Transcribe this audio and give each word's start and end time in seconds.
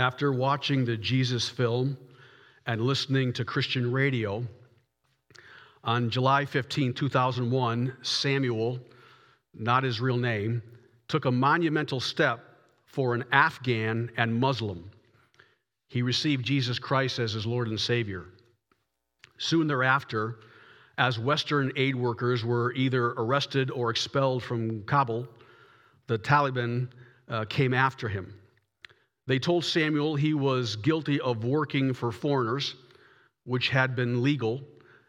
After 0.00 0.32
watching 0.32 0.86
the 0.86 0.96
Jesus 0.96 1.46
film 1.46 1.98
and 2.64 2.80
listening 2.80 3.34
to 3.34 3.44
Christian 3.44 3.92
radio, 3.92 4.42
on 5.84 6.08
July 6.08 6.46
15, 6.46 6.94
2001, 6.94 7.94
Samuel, 8.00 8.78
not 9.52 9.84
his 9.84 10.00
real 10.00 10.16
name, 10.16 10.62
took 11.08 11.26
a 11.26 11.30
monumental 11.30 12.00
step 12.00 12.40
for 12.86 13.14
an 13.14 13.24
Afghan 13.30 14.10
and 14.16 14.34
Muslim. 14.34 14.90
He 15.88 16.00
received 16.00 16.46
Jesus 16.46 16.78
Christ 16.78 17.18
as 17.18 17.34
his 17.34 17.44
Lord 17.44 17.68
and 17.68 17.78
Savior. 17.78 18.24
Soon 19.36 19.66
thereafter, 19.66 20.36
as 20.96 21.18
Western 21.18 21.72
aid 21.76 21.94
workers 21.94 22.42
were 22.42 22.72
either 22.72 23.08
arrested 23.18 23.70
or 23.70 23.90
expelled 23.90 24.42
from 24.42 24.82
Kabul, 24.84 25.28
the 26.06 26.18
Taliban 26.18 26.88
uh, 27.28 27.44
came 27.50 27.74
after 27.74 28.08
him. 28.08 28.39
They 29.30 29.38
told 29.38 29.64
Samuel 29.64 30.16
he 30.16 30.34
was 30.34 30.74
guilty 30.74 31.20
of 31.20 31.44
working 31.44 31.94
for 31.94 32.10
foreigners, 32.10 32.74
which 33.44 33.68
had 33.68 33.94
been 33.94 34.24
legal 34.24 34.60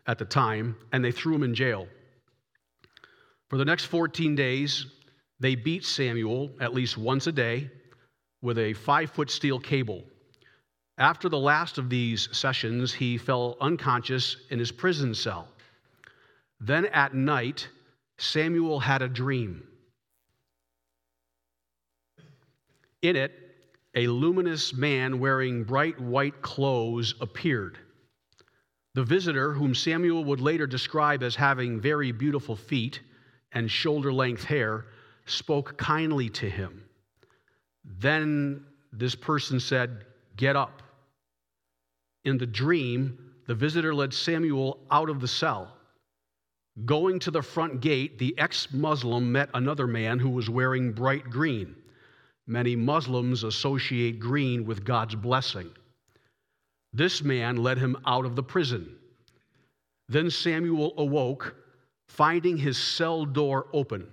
at 0.05 0.19
the 0.19 0.25
time, 0.25 0.75
and 0.91 1.03
they 1.03 1.11
threw 1.11 1.33
him 1.33 1.41
in 1.41 1.55
jail. 1.55 1.87
For 3.49 3.57
the 3.57 3.65
next 3.65 3.85
14 3.85 4.35
days, 4.35 4.85
they 5.39 5.55
beat 5.55 5.83
Samuel 5.83 6.51
at 6.59 6.71
least 6.71 6.99
once 6.99 7.25
a 7.25 7.31
day 7.31 7.71
with 8.43 8.59
a 8.59 8.73
five 8.73 9.09
foot 9.09 9.31
steel 9.31 9.59
cable. 9.59 10.03
After 10.99 11.27
the 11.27 11.39
last 11.39 11.79
of 11.79 11.89
these 11.89 12.29
sessions, 12.31 12.93
he 12.93 13.17
fell 13.17 13.57
unconscious 13.59 14.37
in 14.51 14.59
his 14.59 14.71
prison 14.71 15.15
cell. 15.15 15.47
Then 16.59 16.85
at 16.85 17.15
night, 17.15 17.67
Samuel 18.19 18.81
had 18.81 19.01
a 19.01 19.09
dream. 19.09 19.63
In 23.01 23.15
it, 23.15 23.50
a 23.95 24.07
luminous 24.07 24.73
man 24.73 25.19
wearing 25.19 25.63
bright 25.63 25.99
white 25.99 26.41
clothes 26.41 27.15
appeared. 27.19 27.77
The 28.93 29.03
visitor, 29.03 29.53
whom 29.53 29.73
Samuel 29.73 30.23
would 30.25 30.41
later 30.41 30.67
describe 30.67 31.23
as 31.23 31.35
having 31.35 31.79
very 31.79 32.11
beautiful 32.11 32.55
feet 32.55 32.99
and 33.53 33.69
shoulder 33.69 34.11
length 34.11 34.43
hair, 34.43 34.85
spoke 35.25 35.77
kindly 35.77 36.29
to 36.29 36.49
him. 36.49 36.83
Then 37.83 38.65
this 38.91 39.15
person 39.15 39.59
said, 39.59 40.05
Get 40.35 40.55
up. 40.55 40.81
In 42.23 42.37
the 42.37 42.45
dream, 42.45 43.33
the 43.47 43.55
visitor 43.55 43.93
led 43.93 44.13
Samuel 44.13 44.79
out 44.91 45.09
of 45.09 45.19
the 45.19 45.27
cell. 45.27 45.75
Going 46.85 47.19
to 47.19 47.31
the 47.31 47.41
front 47.41 47.81
gate, 47.81 48.17
the 48.17 48.37
ex 48.37 48.71
Muslim 48.73 49.31
met 49.31 49.49
another 49.53 49.87
man 49.87 50.19
who 50.19 50.29
was 50.29 50.49
wearing 50.49 50.93
bright 50.93 51.29
green. 51.29 51.75
Many 52.47 52.75
Muslims 52.75 53.43
associate 53.43 54.19
green 54.19 54.65
with 54.65 54.83
God's 54.83 55.15
blessing. 55.15 55.71
This 56.93 57.23
man 57.23 57.57
led 57.57 57.77
him 57.77 57.95
out 58.05 58.25
of 58.25 58.35
the 58.35 58.43
prison. 58.43 58.97
Then 60.09 60.29
Samuel 60.29 60.93
awoke, 60.97 61.55
finding 62.07 62.57
his 62.57 62.77
cell 62.77 63.25
door 63.25 63.67
open. 63.71 64.07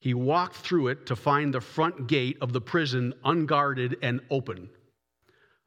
He 0.00 0.14
walked 0.14 0.56
through 0.56 0.88
it 0.88 1.06
to 1.06 1.16
find 1.16 1.52
the 1.52 1.60
front 1.60 2.06
gate 2.06 2.38
of 2.40 2.52
the 2.52 2.60
prison 2.60 3.12
unguarded 3.24 3.98
and 4.02 4.20
open. 4.30 4.68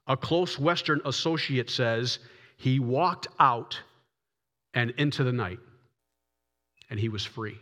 A 0.08 0.16
close 0.16 0.58
Western 0.58 1.02
associate 1.06 1.70
says 1.70 2.20
he 2.58 2.80
walked 2.80 3.28
out 3.40 3.80
and 4.74 4.92
into 4.92 5.24
the 5.24 5.32
night, 5.32 5.60
and 6.90 7.00
he 7.00 7.10
was 7.10 7.26
free. 7.26 7.58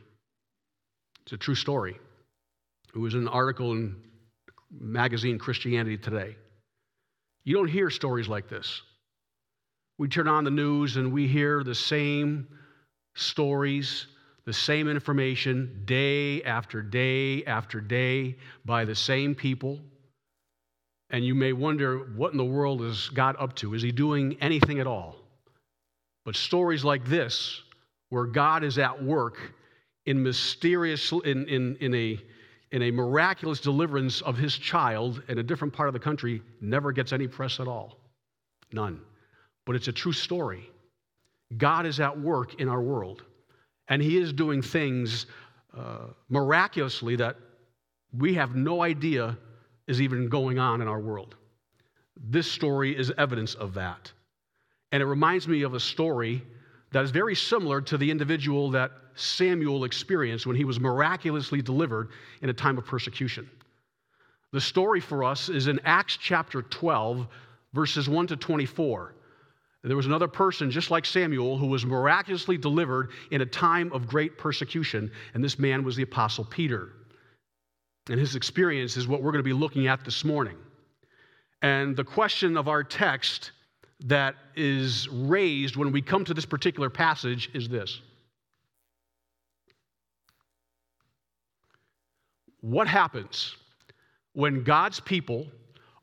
It's 1.24 1.34
a 1.34 1.38
true 1.38 1.56
story. 1.56 1.98
It 2.96 3.00
was 3.00 3.14
an 3.14 3.28
article 3.28 3.74
in 3.74 3.98
magazine 4.72 5.38
Christianity 5.38 5.98
Today. 5.98 6.38
You 7.44 7.54
don't 7.54 7.68
hear 7.68 7.90
stories 7.90 8.30
like 8.30 8.48
this. 8.48 8.82
We 9.98 10.08
turn 10.08 10.30
on 10.30 10.46
the 10.46 10.52
news 10.52 10.96
and 10.96 11.12
we 11.12 11.28
hear 11.28 11.62
the 11.64 11.76
same 11.76 12.48
stories, 13.14 14.08
the 14.46 14.54
same 14.54 14.88
information 14.88 15.84
day 15.86 16.42
after 16.44 16.82
day 16.82 17.44
after 17.44 17.82
day 17.82 18.38
by 18.64 18.86
the 18.86 18.96
same 18.96 19.36
people. 19.36 19.80
And 21.10 21.26
you 21.26 21.36
may 21.36 21.52
wonder 21.52 22.00
what 22.16 22.32
in 22.32 22.38
the 22.38 22.46
world 22.46 22.82
is 22.82 23.10
God 23.10 23.36
up 23.38 23.56
to? 23.58 23.74
Is 23.74 23.82
he 23.82 23.92
doing 23.92 24.38
anything 24.40 24.80
at 24.80 24.88
all? 24.88 25.18
But 26.24 26.36
stories 26.36 26.84
like 26.86 27.06
this, 27.06 27.62
where 28.10 28.26
God 28.26 28.64
is 28.64 28.80
at 28.80 29.04
work 29.04 29.54
in 30.06 30.24
mysterious, 30.24 31.12
in, 31.12 31.48
in, 31.48 31.76
in 31.78 31.94
a 31.94 32.20
in 32.76 32.82
a 32.82 32.92
miraculous 32.92 33.62
deliverance 33.62 34.20
of 34.24 34.38
his 34.38 34.58
child 34.58 35.24
in 35.30 35.38
a 35.40 35.44
different 35.44 35.74
part 35.74 35.88
of 35.88 35.94
the 35.94 36.00
country 36.00 36.42
never 36.60 36.92
gets 36.92 37.14
any 37.14 37.26
press 37.26 37.62
at 37.62 37.70
all. 37.70 37.98
None. 38.74 39.00
But 39.66 39.78
it's 39.78 39.88
a 39.88 39.94
true 39.94 40.12
story. 40.12 40.70
God 41.56 41.86
is 41.86 42.02
at 42.02 42.20
work 42.20 42.60
in 42.60 42.68
our 42.68 42.82
world, 42.82 43.24
and 43.88 44.02
he 44.02 44.18
is 44.18 44.34
doing 44.34 44.62
things 44.62 45.26
uh, 45.78 46.08
miraculously 46.28 47.16
that 47.16 47.38
we 48.12 48.34
have 48.34 48.58
no 48.58 48.82
idea 48.82 49.38
is 49.88 50.02
even 50.02 50.28
going 50.28 50.60
on 50.60 50.82
in 50.82 50.90
our 50.90 51.00
world. 51.00 51.36
This 52.18 52.52
story 52.52 52.94
is 52.98 53.10
evidence 53.18 53.56
of 53.56 53.74
that. 53.76 54.12
And 54.92 55.02
it 55.02 55.06
reminds 55.06 55.48
me 55.48 55.62
of 55.62 55.76
a 55.76 55.80
story 55.80 56.44
that 56.96 57.04
is 57.04 57.12
very 57.12 57.36
similar 57.36 57.82
to 57.82 57.98
the 57.98 58.10
individual 58.10 58.72
that 58.72 58.90
Samuel 59.16 59.84
experienced 59.84 60.48
when 60.48 60.56
he 60.56 60.64
was 60.64 60.80
miraculously 60.80 61.62
delivered 61.62 62.08
in 62.42 62.50
a 62.50 62.54
time 62.54 62.78
of 62.78 62.86
persecution. 62.86 63.50
The 64.54 64.62
story 64.62 65.02
for 65.02 65.22
us 65.22 65.50
is 65.50 65.68
in 65.68 65.82
Acts 65.84 66.16
chapter 66.16 66.62
12, 66.62 67.28
verses 67.74 68.08
1 68.08 68.28
to 68.28 68.38
24. 68.38 69.14
There 69.84 69.98
was 69.98 70.06
another 70.06 70.30
person, 70.30 70.72
just 70.72 70.90
like 70.90 71.06
Samuel, 71.06 71.58
who 71.58 71.68
was 71.68 71.86
miraculously 71.86 72.58
delivered 72.58 73.10
in 73.30 73.42
a 73.42 73.46
time 73.46 73.92
of 73.92 74.08
great 74.08 74.38
persecution, 74.38 75.12
and 75.34 75.44
this 75.44 75.60
man 75.60 75.84
was 75.84 75.98
the 75.98 76.04
Apostle 76.04 76.46
Peter. 76.46 76.94
And 78.10 78.18
his 78.18 78.38
experience 78.38 78.96
is 78.96 79.06
what 79.06 79.22
we're 79.22 79.34
going 79.34 79.44
to 79.44 79.44
be 79.44 79.52
looking 79.52 79.88
at 79.88 80.06
this 80.06 80.24
morning. 80.24 80.56
And 81.62 81.94
the 81.94 82.06
question 82.06 82.56
of 82.56 82.70
our 82.70 82.86
text 82.86 83.52
that 84.02 84.36
is 84.56 85.08
raised 85.10 85.76
when 85.76 85.92
we 85.92 86.02
come 86.02 86.26
to 86.26 86.34
this 86.34 86.46
particular 86.46 86.90
passage 86.90 87.50
is 87.54 87.68
this 87.70 88.02
What 92.62 92.88
happens 92.88 93.56
when 94.34 94.64
God's 94.64 95.00
people 95.00 95.46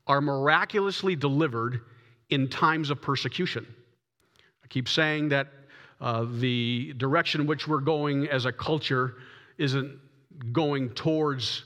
are 0.07 0.21
miraculously 0.21 1.15
delivered 1.15 1.81
in 2.29 2.47
times 2.47 2.89
of 2.89 3.01
persecution? 3.01 3.67
I 4.63 4.67
keep 4.67 4.87
saying 4.87 5.29
that 5.29 5.47
uh, 5.99 6.25
the 6.39 6.93
direction 6.97 7.41
in 7.41 7.47
which 7.47 7.67
we're 7.67 7.81
going 7.81 8.29
as 8.29 8.45
a 8.45 8.51
culture 8.51 9.15
isn't 9.57 9.99
going 10.51 10.89
towards 10.91 11.65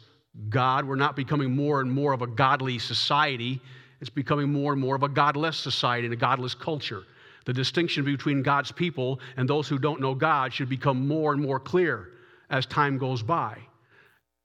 God. 0.50 0.88
We're 0.88 0.96
not 0.96 1.16
becoming 1.16 1.56
more 1.56 1.82
and 1.82 1.92
more 1.92 2.14
of 2.14 2.22
a 2.22 2.28
godly 2.28 2.80
society. 2.80 3.62
It's 4.00 4.10
becoming 4.10 4.52
more 4.52 4.74
and 4.74 4.82
more 4.82 4.96
of 4.96 5.04
a 5.04 5.10
godless 5.10 5.58
society 5.58 6.06
and 6.06 6.14
a 6.14 6.18
godless 6.18 6.54
culture. 6.54 7.04
The 7.46 7.54
distinction 7.54 8.04
between 8.04 8.44
God's 8.44 8.72
people 8.72 9.20
and 9.38 9.50
those 9.50 9.68
who 9.68 9.80
don't 9.80 10.02
know 10.02 10.14
God 10.14 10.54
should 10.54 10.70
become 10.70 11.08
more 11.08 11.34
and 11.34 11.42
more 11.42 11.60
clear 11.60 12.10
as 12.50 12.66
time 12.66 12.98
goes 12.98 13.24
by. 13.24 13.58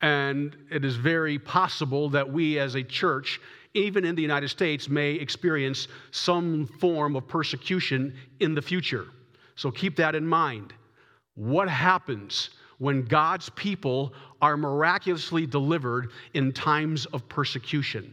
And 0.00 0.56
it 0.70 0.84
is 0.84 0.96
very 0.96 1.38
possible 1.38 2.08
that 2.10 2.30
we 2.30 2.58
as 2.58 2.74
a 2.74 2.82
church, 2.82 3.40
even 3.74 4.04
in 4.04 4.14
the 4.14 4.22
United 4.22 4.48
States, 4.48 4.88
may 4.88 5.12
experience 5.12 5.88
some 6.10 6.66
form 6.66 7.14
of 7.16 7.28
persecution 7.28 8.14
in 8.40 8.54
the 8.54 8.62
future. 8.62 9.06
So 9.54 9.70
keep 9.70 9.96
that 9.96 10.14
in 10.14 10.26
mind. 10.26 10.72
What 11.34 11.68
happens 11.68 12.50
when 12.78 13.04
God's 13.04 13.48
people 13.50 14.12
are 14.40 14.56
miraculously 14.56 15.46
delivered 15.46 16.10
in 16.34 16.52
times 16.52 17.06
of 17.06 17.28
persecution? 17.28 18.12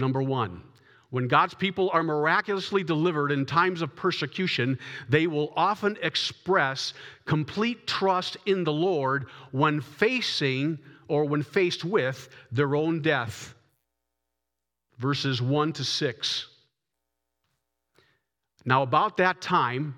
Number 0.00 0.22
one, 0.22 0.62
when 1.10 1.28
God's 1.28 1.54
people 1.54 1.90
are 1.92 2.02
miraculously 2.02 2.82
delivered 2.82 3.30
in 3.30 3.44
times 3.44 3.82
of 3.82 3.94
persecution, 3.94 4.78
they 5.08 5.26
will 5.26 5.52
often 5.56 5.98
express 6.02 6.94
complete 7.26 7.86
trust 7.86 8.36
in 8.46 8.64
the 8.64 8.72
Lord 8.72 9.26
when 9.52 9.80
facing 9.80 10.78
or 11.08 11.24
when 11.24 11.42
faced 11.42 11.84
with 11.84 12.28
their 12.50 12.74
own 12.74 13.02
death. 13.02 13.54
Verses 14.98 15.42
1 15.42 15.72
to 15.74 15.84
6. 15.84 16.46
Now, 18.64 18.82
about 18.82 19.16
that 19.16 19.40
time, 19.40 19.94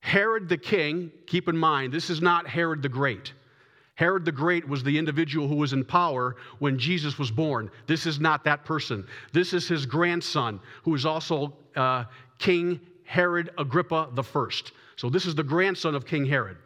Herod 0.00 0.48
the 0.48 0.58
king, 0.58 1.12
keep 1.26 1.48
in 1.48 1.56
mind, 1.56 1.92
this 1.92 2.10
is 2.10 2.20
not 2.20 2.48
Herod 2.48 2.82
the 2.82 2.88
Great. 2.88 3.32
Herod 4.02 4.24
the 4.24 4.32
Great 4.32 4.66
was 4.66 4.82
the 4.82 4.98
individual 4.98 5.46
who 5.46 5.54
was 5.54 5.72
in 5.72 5.84
power 5.84 6.34
when 6.58 6.76
Jesus 6.76 7.20
was 7.20 7.30
born. 7.30 7.70
This 7.86 8.04
is 8.04 8.18
not 8.18 8.42
that 8.42 8.64
person. 8.64 9.06
This 9.32 9.52
is 9.52 9.68
his 9.68 9.86
grandson, 9.86 10.58
who 10.82 10.96
is 10.96 11.06
also 11.06 11.52
uh, 11.76 12.06
King 12.40 12.80
Herod 13.04 13.50
Agrippa 13.58 14.10
First. 14.24 14.72
So, 14.96 15.08
this 15.08 15.24
is 15.24 15.36
the 15.36 15.44
grandson 15.44 15.94
of 15.94 16.04
King 16.04 16.26
Herod. 16.26 16.56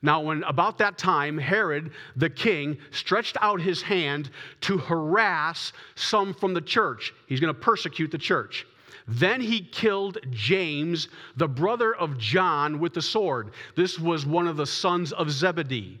Now, 0.00 0.22
when 0.22 0.42
about 0.44 0.78
that 0.78 0.96
time, 0.96 1.36
Herod 1.36 1.90
the 2.16 2.30
king 2.30 2.78
stretched 2.92 3.36
out 3.42 3.60
his 3.60 3.82
hand 3.82 4.30
to 4.62 4.78
harass 4.78 5.74
some 5.96 6.32
from 6.32 6.54
the 6.54 6.62
church. 6.62 7.12
He's 7.26 7.40
going 7.40 7.52
to 7.54 7.60
persecute 7.60 8.10
the 8.10 8.16
church. 8.16 8.66
Then 9.06 9.42
he 9.42 9.60
killed 9.60 10.16
James, 10.30 11.08
the 11.36 11.48
brother 11.48 11.94
of 11.94 12.16
John, 12.16 12.78
with 12.80 12.94
the 12.94 13.02
sword. 13.02 13.50
This 13.76 13.98
was 13.98 14.24
one 14.24 14.46
of 14.46 14.56
the 14.56 14.64
sons 14.64 15.12
of 15.12 15.30
Zebedee. 15.30 16.00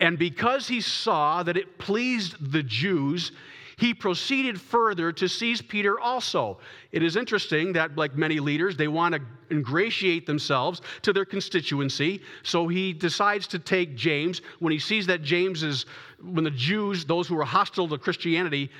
And 0.00 0.18
because 0.18 0.68
he 0.68 0.80
saw 0.80 1.42
that 1.42 1.56
it 1.56 1.78
pleased 1.78 2.52
the 2.52 2.62
Jews, 2.62 3.32
he 3.78 3.92
proceeded 3.92 4.60
further 4.60 5.12
to 5.12 5.28
seize 5.28 5.60
Peter 5.60 6.00
also. 6.00 6.58
It 6.92 7.02
is 7.02 7.16
interesting 7.16 7.74
that, 7.74 7.96
like 7.96 8.16
many 8.16 8.40
leaders, 8.40 8.76
they 8.76 8.88
want 8.88 9.14
to 9.14 9.20
ingratiate 9.50 10.26
themselves 10.26 10.80
to 11.02 11.12
their 11.12 11.26
constituency. 11.26 12.22
So 12.42 12.68
he 12.68 12.94
decides 12.94 13.46
to 13.48 13.58
take 13.58 13.94
James. 13.94 14.40
When 14.60 14.72
he 14.72 14.78
sees 14.78 15.06
that 15.08 15.22
James 15.22 15.62
is, 15.62 15.84
when 16.22 16.44
the 16.44 16.50
Jews, 16.50 17.04
those 17.04 17.28
who 17.28 17.38
are 17.38 17.44
hostile 17.44 17.88
to 17.88 17.98
Christianity, 17.98 18.70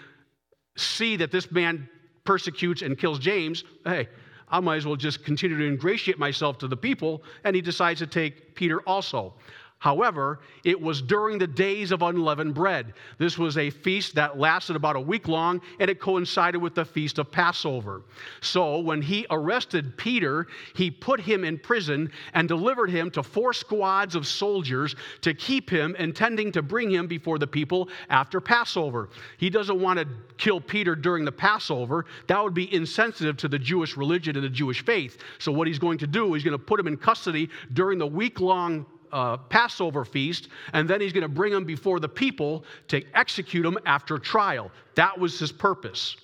see 0.76 1.16
that 1.16 1.30
this 1.30 1.50
man 1.50 1.88
persecutes 2.24 2.82
and 2.82 2.98
kills 2.98 3.18
James, 3.18 3.64
hey, 3.84 4.08
I 4.48 4.60
might 4.60 4.76
as 4.76 4.86
well 4.86 4.96
just 4.96 5.24
continue 5.24 5.58
to 5.58 5.66
ingratiate 5.66 6.18
myself 6.18 6.56
to 6.58 6.68
the 6.68 6.76
people. 6.76 7.22
And 7.44 7.54
he 7.54 7.62
decides 7.62 8.00
to 8.00 8.06
take 8.06 8.54
Peter 8.54 8.80
also. 8.82 9.34
However, 9.78 10.40
it 10.64 10.80
was 10.80 11.02
during 11.02 11.36
the 11.38 11.46
days 11.46 11.92
of 11.92 12.00
unleavened 12.00 12.54
bread. 12.54 12.94
This 13.18 13.36
was 13.36 13.58
a 13.58 13.68
feast 13.68 14.14
that 14.14 14.38
lasted 14.38 14.74
about 14.74 14.96
a 14.96 15.00
week 15.00 15.28
long, 15.28 15.60
and 15.78 15.90
it 15.90 16.00
coincided 16.00 16.58
with 16.58 16.74
the 16.74 16.84
feast 16.84 17.18
of 17.18 17.30
Passover. 17.30 18.02
So, 18.40 18.78
when 18.78 19.02
he 19.02 19.26
arrested 19.30 19.96
Peter, 19.98 20.46
he 20.74 20.90
put 20.90 21.20
him 21.20 21.44
in 21.44 21.58
prison 21.58 22.10
and 22.32 22.48
delivered 22.48 22.88
him 22.88 23.10
to 23.12 23.22
four 23.22 23.52
squads 23.52 24.14
of 24.14 24.26
soldiers 24.26 24.96
to 25.20 25.34
keep 25.34 25.68
him, 25.68 25.94
intending 25.96 26.52
to 26.52 26.62
bring 26.62 26.90
him 26.90 27.06
before 27.06 27.38
the 27.38 27.46
people 27.46 27.90
after 28.08 28.40
Passover. 28.40 29.10
He 29.36 29.50
doesn't 29.50 29.78
want 29.78 29.98
to 29.98 30.08
kill 30.38 30.60
Peter 30.60 30.96
during 30.96 31.24
the 31.24 31.32
Passover, 31.32 32.06
that 32.28 32.42
would 32.42 32.54
be 32.54 32.74
insensitive 32.74 33.36
to 33.36 33.48
the 33.48 33.58
Jewish 33.58 33.94
religion 33.94 34.36
and 34.36 34.44
the 34.44 34.48
Jewish 34.48 34.82
faith. 34.82 35.18
So, 35.38 35.52
what 35.52 35.66
he's 35.66 35.78
going 35.78 35.98
to 35.98 36.06
do, 36.06 36.32
he's 36.32 36.44
going 36.44 36.58
to 36.58 36.64
put 36.64 36.80
him 36.80 36.86
in 36.86 36.96
custody 36.96 37.50
during 37.74 37.98
the 37.98 38.06
week 38.06 38.40
long 38.40 38.86
uh, 39.12 39.36
Passover 39.36 40.04
feast, 40.04 40.48
and 40.72 40.88
then 40.88 41.00
he's 41.00 41.12
going 41.12 41.22
to 41.22 41.28
bring 41.28 41.52
them 41.52 41.64
before 41.64 42.00
the 42.00 42.08
people 42.08 42.64
to 42.88 43.02
execute 43.14 43.64
them 43.64 43.78
after 43.86 44.18
trial. 44.18 44.70
That 44.94 45.18
was 45.18 45.38
his 45.38 45.52
purpose. 45.52 46.16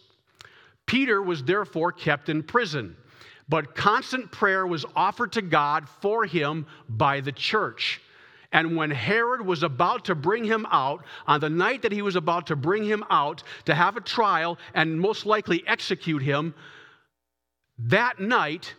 Peter 0.86 1.22
was 1.22 1.42
therefore 1.44 1.92
kept 1.92 2.28
in 2.28 2.42
prison, 2.42 2.96
but 3.48 3.74
constant 3.74 4.30
prayer 4.30 4.66
was 4.66 4.84
offered 4.96 5.32
to 5.32 5.42
God 5.42 5.88
for 5.88 6.24
him 6.24 6.66
by 6.88 7.20
the 7.20 7.32
church. 7.32 8.00
And 8.52 8.76
when 8.76 8.90
Herod 8.90 9.40
was 9.40 9.62
about 9.62 10.04
to 10.06 10.14
bring 10.14 10.44
him 10.44 10.66
out, 10.70 11.04
on 11.26 11.40
the 11.40 11.48
night 11.48 11.82
that 11.82 11.92
he 11.92 12.02
was 12.02 12.16
about 12.16 12.46
to 12.48 12.56
bring 12.56 12.84
him 12.84 13.02
out 13.08 13.42
to 13.64 13.74
have 13.74 13.96
a 13.96 14.00
trial 14.00 14.58
and 14.74 15.00
most 15.00 15.24
likely 15.24 15.64
execute 15.66 16.22
him, 16.22 16.54
that 17.78 18.20
night, 18.20 18.74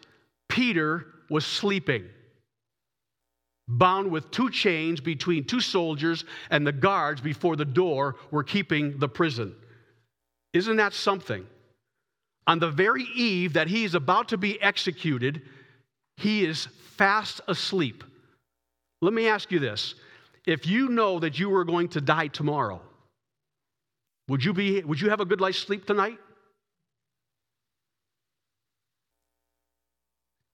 Peter 0.47 1.07
was 1.29 1.45
sleeping 1.45 2.05
bound 3.67 4.11
with 4.11 4.29
two 4.31 4.49
chains 4.49 4.99
between 4.99 5.45
two 5.45 5.61
soldiers, 5.61 6.25
and 6.49 6.67
the 6.67 6.71
guards 6.71 7.21
before 7.21 7.55
the 7.55 7.65
door 7.65 8.15
were 8.31 8.43
keeping 8.43 8.97
the 8.99 9.07
prison. 9.07 9.55
Isn't 10.53 10.77
that 10.77 10.93
something? 10.93 11.45
On 12.45 12.59
the 12.59 12.69
very 12.69 13.03
eve 13.15 13.53
that 13.53 13.67
he 13.67 13.85
is 13.85 13.95
about 13.95 14.29
to 14.29 14.37
be 14.37 14.61
executed, 14.61 15.41
he 16.17 16.45
is 16.45 16.67
fast 16.97 17.41
asleep. 17.47 18.03
Let 19.01 19.13
me 19.13 19.27
ask 19.27 19.51
you 19.51 19.59
this. 19.59 19.95
If 20.45 20.67
you 20.67 20.89
know 20.89 21.19
that 21.19 21.39
you 21.39 21.49
were 21.49 21.63
going 21.63 21.87
to 21.89 22.01
die 22.01 22.27
tomorrow, 22.27 22.81
would 24.27 24.43
you, 24.43 24.53
be, 24.53 24.83
would 24.83 24.99
you 24.99 25.09
have 25.09 25.21
a 25.21 25.25
good 25.25 25.39
night's 25.39 25.57
sleep 25.57 25.85
tonight? 25.85 26.17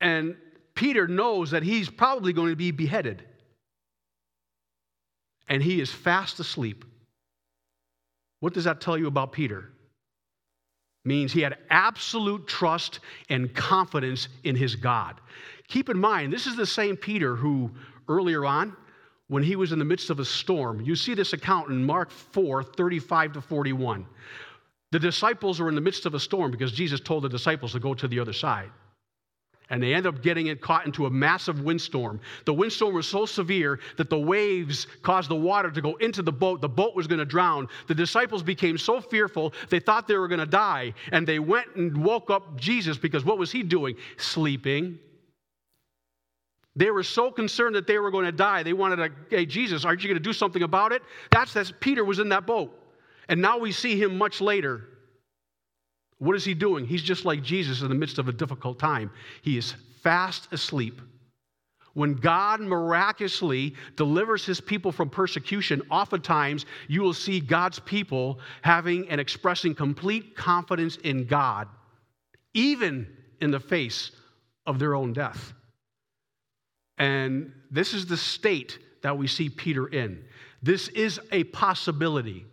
And 0.01 0.37
Peter 0.79 1.09
knows 1.09 1.51
that 1.51 1.61
he's 1.61 1.89
probably 1.89 2.31
going 2.31 2.51
to 2.51 2.55
be 2.55 2.71
beheaded. 2.71 3.21
And 5.49 5.61
he 5.61 5.81
is 5.81 5.91
fast 5.91 6.39
asleep. 6.39 6.85
What 8.39 8.53
does 8.53 8.63
that 8.63 8.79
tell 8.79 8.97
you 8.97 9.07
about 9.07 9.33
Peter? 9.33 9.73
Means 11.03 11.33
he 11.33 11.41
had 11.41 11.57
absolute 11.69 12.47
trust 12.47 13.01
and 13.27 13.53
confidence 13.53 14.29
in 14.45 14.55
his 14.55 14.77
God. 14.77 15.19
Keep 15.67 15.89
in 15.89 15.99
mind, 15.99 16.31
this 16.31 16.47
is 16.47 16.55
the 16.55 16.65
same 16.65 16.95
Peter 16.95 17.35
who 17.35 17.69
earlier 18.07 18.45
on, 18.45 18.73
when 19.27 19.43
he 19.43 19.57
was 19.57 19.73
in 19.73 19.79
the 19.79 19.85
midst 19.85 20.09
of 20.09 20.21
a 20.21 20.25
storm, 20.25 20.79
you 20.79 20.95
see 20.95 21.13
this 21.13 21.33
account 21.33 21.69
in 21.69 21.83
Mark 21.83 22.09
4 22.09 22.63
35 22.63 23.33
to 23.33 23.41
41. 23.41 24.05
The 24.91 24.99
disciples 24.99 25.59
were 25.59 25.67
in 25.67 25.75
the 25.75 25.81
midst 25.81 26.05
of 26.05 26.13
a 26.13 26.19
storm 26.21 26.51
because 26.51 26.71
Jesus 26.71 27.01
told 27.01 27.25
the 27.25 27.29
disciples 27.29 27.73
to 27.73 27.81
go 27.81 27.93
to 27.93 28.07
the 28.07 28.21
other 28.21 28.31
side 28.31 28.71
and 29.69 29.81
they 29.81 29.93
end 29.93 30.07
up 30.07 30.21
getting 30.21 30.47
it 30.47 30.61
caught 30.61 30.85
into 30.85 31.05
a 31.05 31.09
massive 31.09 31.61
windstorm. 31.61 32.19
The 32.45 32.53
windstorm 32.53 32.93
was 32.93 33.07
so 33.07 33.25
severe 33.25 33.79
that 33.97 34.09
the 34.09 34.19
waves 34.19 34.87
caused 35.03 35.29
the 35.29 35.35
water 35.35 35.69
to 35.71 35.81
go 35.81 35.95
into 35.97 36.21
the 36.21 36.31
boat. 36.31 36.61
The 36.61 36.69
boat 36.69 36.95
was 36.95 37.07
going 37.07 37.19
to 37.19 37.25
drown. 37.25 37.67
The 37.87 37.95
disciples 37.95 38.43
became 38.43 38.77
so 38.77 38.99
fearful 38.99 39.53
they 39.69 39.79
thought 39.79 40.07
they 40.07 40.17
were 40.17 40.27
going 40.27 40.39
to 40.39 40.45
die, 40.45 40.93
and 41.11 41.27
they 41.27 41.39
went 41.39 41.75
and 41.75 42.03
woke 42.03 42.29
up 42.29 42.59
Jesus 42.59 42.97
because 42.97 43.23
what 43.23 43.37
was 43.37 43.51
he 43.51 43.63
doing? 43.63 43.95
Sleeping. 44.17 44.99
They 46.75 46.91
were 46.91 47.03
so 47.03 47.29
concerned 47.31 47.75
that 47.75 47.87
they 47.87 47.97
were 47.97 48.11
going 48.11 48.25
to 48.25 48.31
die. 48.31 48.63
They 48.63 48.73
wanted 48.73 48.95
to, 48.97 49.11
hey, 49.29 49.45
Jesus, 49.45 49.83
aren't 49.85 50.01
you 50.01 50.07
going 50.07 50.21
to 50.21 50.23
do 50.23 50.33
something 50.33 50.63
about 50.63 50.91
it? 50.91 51.01
That's 51.31 51.53
that 51.53 51.79
Peter 51.79 52.05
was 52.05 52.19
in 52.19 52.29
that 52.29 52.45
boat. 52.45 52.73
And 53.27 53.41
now 53.41 53.57
we 53.57 53.71
see 53.71 54.01
him 54.01 54.17
much 54.17 54.39
later 54.39 54.87
what 56.19 56.35
is 56.35 56.45
he 56.45 56.53
doing? 56.53 56.85
He's 56.85 57.01
just 57.01 57.25
like 57.25 57.41
Jesus 57.41 57.81
in 57.81 57.89
the 57.89 57.95
midst 57.95 58.19
of 58.19 58.27
a 58.27 58.33
difficult 58.33 58.77
time. 58.77 59.09
He 59.41 59.57
is 59.57 59.73
fast 60.03 60.51
asleep. 60.51 61.01
When 61.93 62.13
God 62.13 62.59
miraculously 62.59 63.73
delivers 63.95 64.45
his 64.45 64.61
people 64.61 64.91
from 64.91 65.09
persecution, 65.09 65.81
oftentimes 65.89 66.65
you 66.87 67.01
will 67.01 67.13
see 67.13 67.39
God's 67.39 67.79
people 67.79 68.39
having 68.61 69.09
and 69.09 69.19
expressing 69.19 69.73
complete 69.73 70.35
confidence 70.35 70.97
in 70.97 71.25
God, 71.25 71.67
even 72.53 73.07
in 73.41 73.51
the 73.51 73.59
face 73.59 74.11
of 74.65 74.77
their 74.77 74.95
own 74.95 75.13
death. 75.13 75.53
And 76.97 77.51
this 77.71 77.93
is 77.93 78.05
the 78.05 78.17
state 78.17 78.77
that 79.01 79.17
we 79.17 79.27
see 79.27 79.49
Peter 79.49 79.87
in. 79.87 80.23
This 80.61 80.89
is 80.89 81.19
a 81.31 81.45
possibility. 81.45 82.45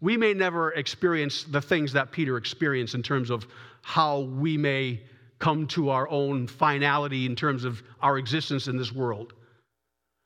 We 0.00 0.16
may 0.16 0.34
never 0.34 0.72
experience 0.72 1.44
the 1.44 1.60
things 1.60 1.92
that 1.92 2.12
Peter 2.12 2.36
experienced 2.36 2.94
in 2.94 3.02
terms 3.02 3.30
of 3.30 3.46
how 3.82 4.20
we 4.20 4.56
may 4.56 5.00
come 5.38 5.66
to 5.68 5.90
our 5.90 6.08
own 6.08 6.46
finality 6.46 7.26
in 7.26 7.36
terms 7.36 7.64
of 7.64 7.82
our 8.00 8.18
existence 8.18 8.68
in 8.68 8.76
this 8.76 8.92
world. 8.92 9.32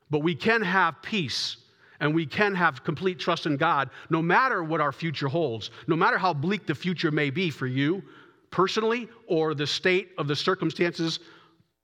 But 0.09 0.21
we 0.21 0.35
can 0.35 0.63
have 0.63 1.01
peace 1.03 1.57
and 2.01 2.15
we 2.15 2.27
can 2.27 2.55
have 2.55 2.83
complete 2.83 3.19
trust 3.19 3.47
in 3.47 3.57
God 3.57 3.91
no 4.09 4.23
matter 4.23 4.65
what 4.65 4.81
our 4.81 4.93
future 4.93 5.29
holds, 5.29 5.71
no 5.87 5.97
matter 5.97 6.19
how 6.19 6.33
bleak 6.33 6.67
the 6.67 6.75
future 6.75 7.11
may 7.11 7.31
be 7.31 7.51
for 7.51 7.67
you 7.67 8.03
personally 8.51 9.09
or 9.27 9.55
the 9.55 9.67
state 9.67 10.11
of 10.19 10.27
the 10.27 10.37
circumstances 10.37 11.21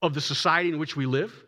of 0.03 0.15
the 0.15 0.21
society 0.21 0.71
in 0.71 0.79
which 0.79 0.97
we 0.97 1.07
live. 1.07 1.45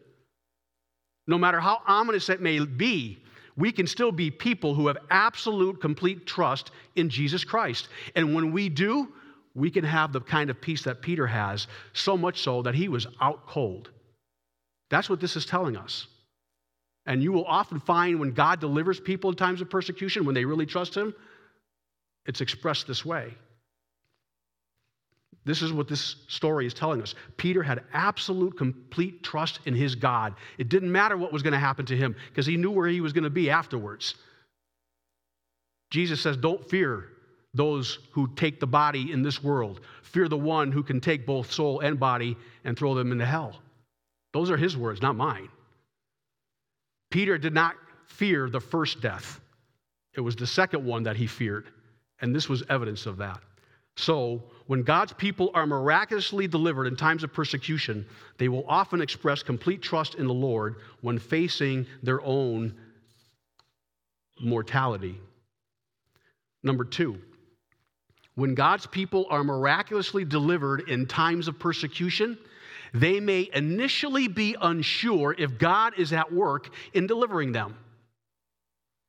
No 1.27 1.39
matter 1.39 1.61
how 1.61 1.81
ominous 1.87 2.29
it 2.29 2.41
may 2.41 2.65
be, 2.65 3.19
we 3.59 3.73
can 3.73 3.87
still 3.87 4.13
be 4.13 4.31
people 4.31 4.75
who 4.75 4.87
have 4.87 4.97
absolute, 5.11 5.81
complete 5.81 6.27
trust 6.27 6.71
in 6.95 7.11
Jesus 7.11 7.45
Christ. 7.45 7.89
And 8.15 8.35
when 8.35 8.53
we 8.53 8.69
do, 8.69 9.09
we 9.55 9.71
can 9.71 9.85
have 9.85 10.13
the 10.13 10.21
kind 10.21 10.49
of 10.49 10.61
peace 10.61 10.85
that 10.85 11.03
Peter 11.03 11.27
has, 11.27 11.67
so 11.93 12.17
much 12.17 12.41
so 12.41 12.63
that 12.63 12.77
he 12.77 12.89
was 12.89 13.09
out 13.21 13.47
cold. 13.47 13.91
That's 14.91 15.11
what 15.11 15.21
this 15.21 15.37
is 15.37 15.45
telling 15.45 15.77
us. 15.77 16.07
And 17.05 17.23
you 17.23 17.33
will 17.33 17.47
often 17.47 17.81
find 17.81 18.21
when 18.21 18.33
God 18.33 18.61
delivers 18.61 19.01
people 19.01 19.31
in 19.31 19.37
times 19.37 19.61
of 19.61 19.69
persecution, 19.69 20.25
when 20.25 20.35
they 20.35 20.45
really 20.45 20.67
trust 20.67 20.95
Him, 20.95 21.15
it's 22.27 22.41
expressed 22.41 22.87
this 22.87 23.05
way. 23.05 23.35
This 25.49 25.63
is 25.63 25.73
what 25.73 25.89
this 25.89 26.17
story 26.29 26.67
is 26.67 26.75
telling 26.75 27.01
us. 27.01 27.15
Peter 27.39 27.63
had 27.63 27.83
absolute, 27.95 28.59
complete 28.59 29.23
trust 29.23 29.61
in 29.65 29.73
his 29.73 29.95
God. 29.95 30.35
It 30.59 30.69
didn't 30.69 30.93
matter 30.93 31.17
what 31.17 31.33
was 31.33 31.43
going 31.43 31.55
to 31.55 31.59
happen 31.59 31.87
to 31.87 31.97
him 31.97 32.15
because 32.29 32.45
he 32.45 32.59
knew 32.59 32.71
where 32.71 32.87
he 32.87 33.01
was 33.01 33.15
going 33.15 33.25
to 33.25 33.31
be 33.31 33.49
afterwards. 33.49 34.17
Jesus 35.91 36.21
says, 36.21 36.37
Don't 36.37 36.69
fear 36.69 37.07
those 37.55 37.99
who 38.13 38.29
take 38.37 38.61
the 38.61 38.67
body 38.67 39.11
in 39.11 39.23
this 39.23 39.43
world. 39.43 39.81
Fear 40.03 40.29
the 40.29 40.37
one 40.37 40.71
who 40.71 40.83
can 40.83 41.01
take 41.01 41.25
both 41.25 41.51
soul 41.51 41.81
and 41.81 41.99
body 41.99 42.37
and 42.65 42.77
throw 42.77 42.95
them 42.95 43.11
into 43.11 43.25
hell. 43.25 43.57
Those 44.35 44.51
are 44.51 44.59
his 44.59 44.77
words, 44.77 45.01
not 45.01 45.17
mine. 45.17 45.49
Peter 47.11 47.39
did 47.39 47.55
not 47.55 47.75
fear 48.07 48.51
the 48.51 48.61
first 48.61 49.01
death, 49.01 49.41
it 50.13 50.21
was 50.21 50.37
the 50.37 50.47
second 50.47 50.85
one 50.85 51.05
that 51.05 51.17
he 51.17 51.27
feared. 51.27 51.69
And 52.21 52.35
this 52.35 52.51
was 52.51 52.63
evidence 52.69 53.07
of 53.07 53.17
that. 53.19 53.41
So, 53.97 54.43
when 54.69 54.83
God's 54.83 55.15
people 55.15 55.51
are 55.55 55.67
miraculously 55.67 56.47
delivered 56.47 56.87
in 56.87 56.95
times 56.95 57.25
of 57.25 57.33
persecution, 57.33 58.07
they 58.37 58.49
will 58.49 58.67
often 58.69 59.01
express 59.01 59.43
complete 59.43 59.81
trust 59.81 60.15
in 60.17 60.27
the 60.27 60.35
Lord 60.35 60.77
when 61.01 61.19
facing 61.19 61.87
their 62.03 62.23
own 62.23 62.75
mortality. 64.39 65.19
Number 66.63 66.85
two, 66.85 67.19
when 68.35 68.55
God's 68.55 68.87
people 68.87 69.27
are 69.31 69.43
miraculously 69.43 70.27
delivered 70.27 70.87
in 70.91 71.07
times 71.07 71.49
of 71.49 71.59
persecution, 71.59 72.37
they 72.93 73.21
may 73.21 73.49
initially 73.55 74.29
be 74.29 74.55
unsure 74.61 75.35
if 75.39 75.59
God 75.59 75.95
is 75.97 76.13
at 76.13 76.31
work 76.31 76.69
in 76.93 77.07
delivering 77.07 77.53
them. 77.53 77.75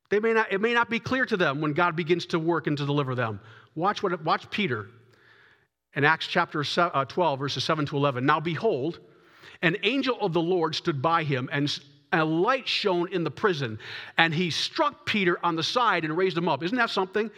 They 0.08 0.20
may 0.20 0.32
not, 0.32 0.50
it 0.50 0.62
may 0.62 0.72
not 0.72 0.88
be 0.88 1.00
clear 1.00 1.26
to 1.26 1.36
them 1.36 1.60
when 1.60 1.74
God 1.74 1.96
begins 1.96 2.24
to 2.26 2.38
work 2.38 2.66
and 2.66 2.78
to 2.78 2.86
deliver 2.86 3.14
them. 3.14 3.40
Watch, 3.74 4.02
what, 4.02 4.24
watch 4.24 4.48
Peter 4.50 4.88
in 5.94 6.04
Acts 6.04 6.26
chapter 6.26 6.64
uh, 6.76 7.04
12, 7.04 7.38
verses 7.38 7.64
7 7.64 7.86
to 7.86 7.96
11. 7.96 8.24
Now 8.24 8.40
behold, 8.40 9.00
an 9.62 9.76
angel 9.82 10.16
of 10.20 10.32
the 10.32 10.40
Lord 10.40 10.74
stood 10.74 11.02
by 11.02 11.24
him, 11.24 11.48
and 11.52 11.80
a 12.12 12.24
light 12.24 12.66
shone 12.66 13.12
in 13.12 13.24
the 13.24 13.30
prison, 13.30 13.78
and 14.18 14.34
he 14.34 14.50
struck 14.50 15.06
Peter 15.06 15.38
on 15.44 15.56
the 15.56 15.62
side 15.62 16.04
and 16.04 16.16
raised 16.16 16.36
him 16.36 16.48
up. 16.48 16.62
Isn't 16.62 16.78
that 16.78 16.90
something? 16.90 17.30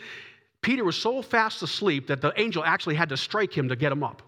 Peter 0.63 0.85
was 0.85 0.97
so 0.97 1.23
fast 1.23 1.63
asleep 1.63 2.07
that 2.07 2.21
the 2.21 2.33
angel 2.41 2.65
actually 2.65 2.95
had 2.95 3.09
to 3.09 3.17
strike 3.17 3.53
him 3.53 3.69
to 3.69 3.77
get 3.77 3.93
him 3.93 4.05
up. 4.05 4.23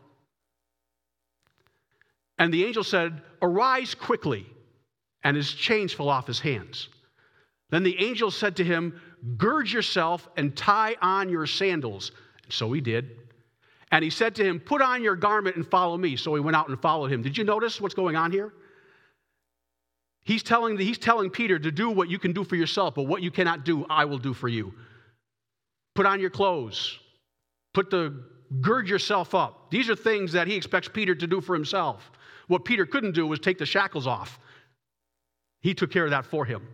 And 2.39 2.53
the 2.53 2.65
angel 2.65 2.83
said, 2.83 3.23
Arise 3.41 3.95
quickly. 3.95 4.47
And 5.23 5.37
his 5.37 5.53
chains 5.53 5.93
fell 5.93 6.09
off 6.09 6.27
his 6.27 6.41
hands. 6.41 6.89
Then 7.71 7.83
the 7.83 7.99
angel 8.05 8.31
said 8.31 8.57
to 8.57 8.65
him, 8.65 9.01
Gird 9.39 9.71
yourself 9.71 10.29
and 10.37 10.55
tie 10.55 10.97
on 11.01 11.31
your 11.31 11.47
sandals. 11.47 12.13
And 12.43 12.53
so 12.53 12.73
he 12.73 12.81
did. 12.81 13.17
And 13.95 14.03
he 14.03 14.11
said 14.11 14.35
to 14.35 14.45
him, 14.45 14.59
Put 14.59 14.83
on 14.83 15.05
your 15.05 15.15
garment 15.15 15.55
and 15.55 15.65
follow 15.65 15.97
me. 15.97 16.17
So 16.17 16.35
he 16.35 16.41
went 16.41 16.57
out 16.57 16.69
and 16.69 16.83
followed 16.83 17.13
him. 17.13 17.23
Did 17.23 17.39
you 17.39 17.45
notice 17.45 17.81
what's 17.81 17.95
going 17.95 18.17
on 18.17 18.33
here? 18.33 18.53
He's 20.25 20.43
telling, 20.43 20.77
he's 20.77 20.99
telling 20.99 21.31
Peter 21.31 21.61
to 21.61 21.71
do 21.71 21.91
what 21.91 22.09
you 22.11 22.19
can 22.19 22.33
do 22.33 22.43
for 22.43 22.57
yourself, 22.57 22.97
but 22.97 23.05
what 23.05 23.23
you 23.23 23.31
cannot 23.31 23.65
do, 23.65 23.87
I 23.89 24.05
will 24.05 24.19
do 24.19 24.35
for 24.35 24.49
you. 24.49 24.75
Put 25.95 26.07
on 26.07 26.19
your 26.19 26.31
clothes. 26.31 26.99
Put 27.73 27.89
the 27.89 28.25
gird 28.61 28.89
yourself 28.89 29.33
up. 29.33 29.71
These 29.71 29.89
are 29.89 29.95
things 29.95 30.33
that 30.33 30.49
he 30.49 30.57
expects 30.57 30.89
Peter 30.89 31.15
to 31.15 31.27
do 31.29 31.41
for 31.41 31.55
himself. 31.55 32.11
What 32.49 32.65
Peter 32.65 32.87
couldn't 32.87 33.13
do 33.13 33.29
was 33.29 33.39
take 33.39 33.59
the 33.59 33.67
shackles 33.67 34.09
off. 34.09 34.41
He 35.61 35.73
took 35.73 35.93
care 35.93 36.05
of 36.05 36.11
that 36.11 36.27
for 36.27 36.45
him. 36.45 36.67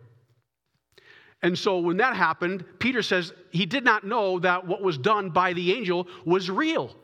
And 1.42 1.58
so 1.58 1.80
when 1.80 1.98
that 1.98 2.16
happened, 2.16 2.64
Peter 2.78 3.02
says 3.02 3.34
he 3.50 3.66
did 3.66 3.84
not 3.84 4.04
know 4.04 4.38
that 4.38 4.66
what 4.66 4.80
was 4.80 4.96
done 4.96 5.28
by 5.28 5.52
the 5.52 5.74
angel 5.74 6.06
was 6.24 6.48
real, 6.50 6.96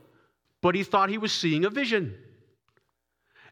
but 0.62 0.74
he 0.74 0.82
thought 0.82 1.08
he 1.08 1.18
was 1.18 1.32
seeing 1.32 1.64
a 1.64 1.70
vision. 1.70 2.14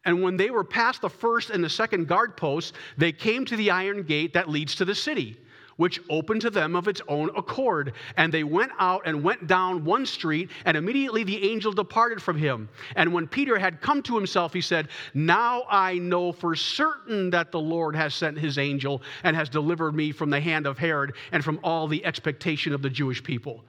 And 0.05 0.21
when 0.21 0.37
they 0.37 0.51
were 0.51 0.63
past 0.63 1.01
the 1.01 1.09
first 1.09 1.49
and 1.49 1.63
the 1.63 1.69
second 1.69 2.07
guard 2.07 2.37
posts, 2.37 2.73
they 2.97 3.11
came 3.11 3.45
to 3.45 3.55
the 3.55 3.71
iron 3.71 4.03
gate 4.03 4.33
that 4.33 4.49
leads 4.49 4.75
to 4.75 4.85
the 4.85 4.95
city 4.95 5.37
which 5.77 5.99
opened 6.09 6.41
to 6.41 6.49
them 6.49 6.75
of 6.75 6.87
its 6.87 7.01
own 7.07 7.29
accord. 7.35 7.93
And 8.17 8.33
they 8.33 8.43
went 8.43 8.71
out 8.79 9.03
and 9.05 9.23
went 9.23 9.47
down 9.47 9.83
one 9.83 10.05
street, 10.05 10.49
and 10.65 10.77
immediately 10.77 11.23
the 11.23 11.51
angel 11.51 11.73
departed 11.73 12.21
from 12.21 12.37
him. 12.37 12.69
And 12.95 13.13
when 13.13 13.27
Peter 13.27 13.57
had 13.57 13.81
come 13.81 14.01
to 14.03 14.15
himself, 14.15 14.53
he 14.53 14.61
said, 14.61 14.89
Now 15.13 15.63
I 15.69 15.95
know 15.95 16.31
for 16.31 16.55
certain 16.55 17.29
that 17.31 17.51
the 17.51 17.59
Lord 17.59 17.95
has 17.95 18.15
sent 18.15 18.37
his 18.37 18.57
angel 18.57 19.01
and 19.23 19.35
has 19.35 19.49
delivered 19.49 19.93
me 19.93 20.11
from 20.11 20.29
the 20.29 20.39
hand 20.39 20.65
of 20.65 20.77
Herod 20.77 21.13
and 21.31 21.43
from 21.43 21.59
all 21.63 21.87
the 21.87 22.05
expectation 22.05 22.73
of 22.73 22.81
the 22.81 22.89
Jewish 22.89 23.23
people. 23.23 23.63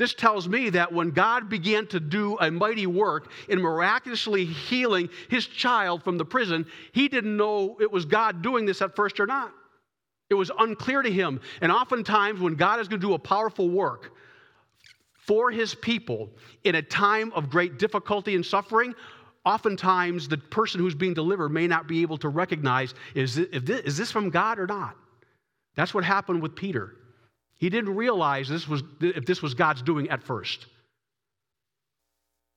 This 0.00 0.14
tells 0.14 0.48
me 0.48 0.70
that 0.70 0.90
when 0.90 1.10
God 1.10 1.50
began 1.50 1.86
to 1.88 2.00
do 2.00 2.38
a 2.38 2.50
mighty 2.50 2.86
work 2.86 3.30
in 3.50 3.60
miraculously 3.60 4.46
healing 4.46 5.10
his 5.28 5.46
child 5.46 6.02
from 6.02 6.16
the 6.16 6.24
prison, 6.24 6.64
he 6.92 7.06
didn't 7.06 7.36
know 7.36 7.76
it 7.78 7.92
was 7.92 8.06
God 8.06 8.40
doing 8.40 8.64
this 8.64 8.80
at 8.80 8.96
first 8.96 9.20
or 9.20 9.26
not. 9.26 9.52
It 10.30 10.36
was 10.36 10.50
unclear 10.58 11.02
to 11.02 11.12
him. 11.12 11.38
And 11.60 11.70
oftentimes, 11.70 12.40
when 12.40 12.54
God 12.54 12.80
is 12.80 12.88
going 12.88 13.02
to 13.02 13.06
do 13.06 13.12
a 13.12 13.18
powerful 13.18 13.68
work 13.68 14.12
for 15.18 15.50
his 15.50 15.74
people 15.74 16.30
in 16.64 16.76
a 16.76 16.82
time 16.82 17.30
of 17.34 17.50
great 17.50 17.78
difficulty 17.78 18.34
and 18.34 18.46
suffering, 18.46 18.94
oftentimes 19.44 20.28
the 20.28 20.38
person 20.38 20.80
who's 20.80 20.94
being 20.94 21.12
delivered 21.12 21.50
may 21.50 21.66
not 21.66 21.86
be 21.86 22.00
able 22.00 22.16
to 22.16 22.30
recognize 22.30 22.94
is 23.14 23.34
this, 23.34 23.80
is 23.82 23.98
this 23.98 24.10
from 24.10 24.30
God 24.30 24.58
or 24.58 24.66
not? 24.66 24.96
That's 25.74 25.92
what 25.92 26.04
happened 26.04 26.40
with 26.40 26.56
Peter. 26.56 26.96
He 27.60 27.68
didn't 27.68 27.94
realize 27.94 28.48
this 28.48 28.66
was, 28.66 28.82
if 29.00 29.26
this 29.26 29.42
was 29.42 29.52
God's 29.52 29.82
doing 29.82 30.08
at 30.08 30.22
first. 30.22 30.64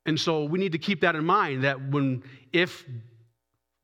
And 0.05 0.17
so 0.17 0.45
we 0.45 0.57
need 0.57 0.71
to 0.71 0.77
keep 0.77 1.01
that 1.01 1.15
in 1.15 1.25
mind 1.25 1.65
that 1.65 1.89
when, 1.89 2.23
if 2.53 2.85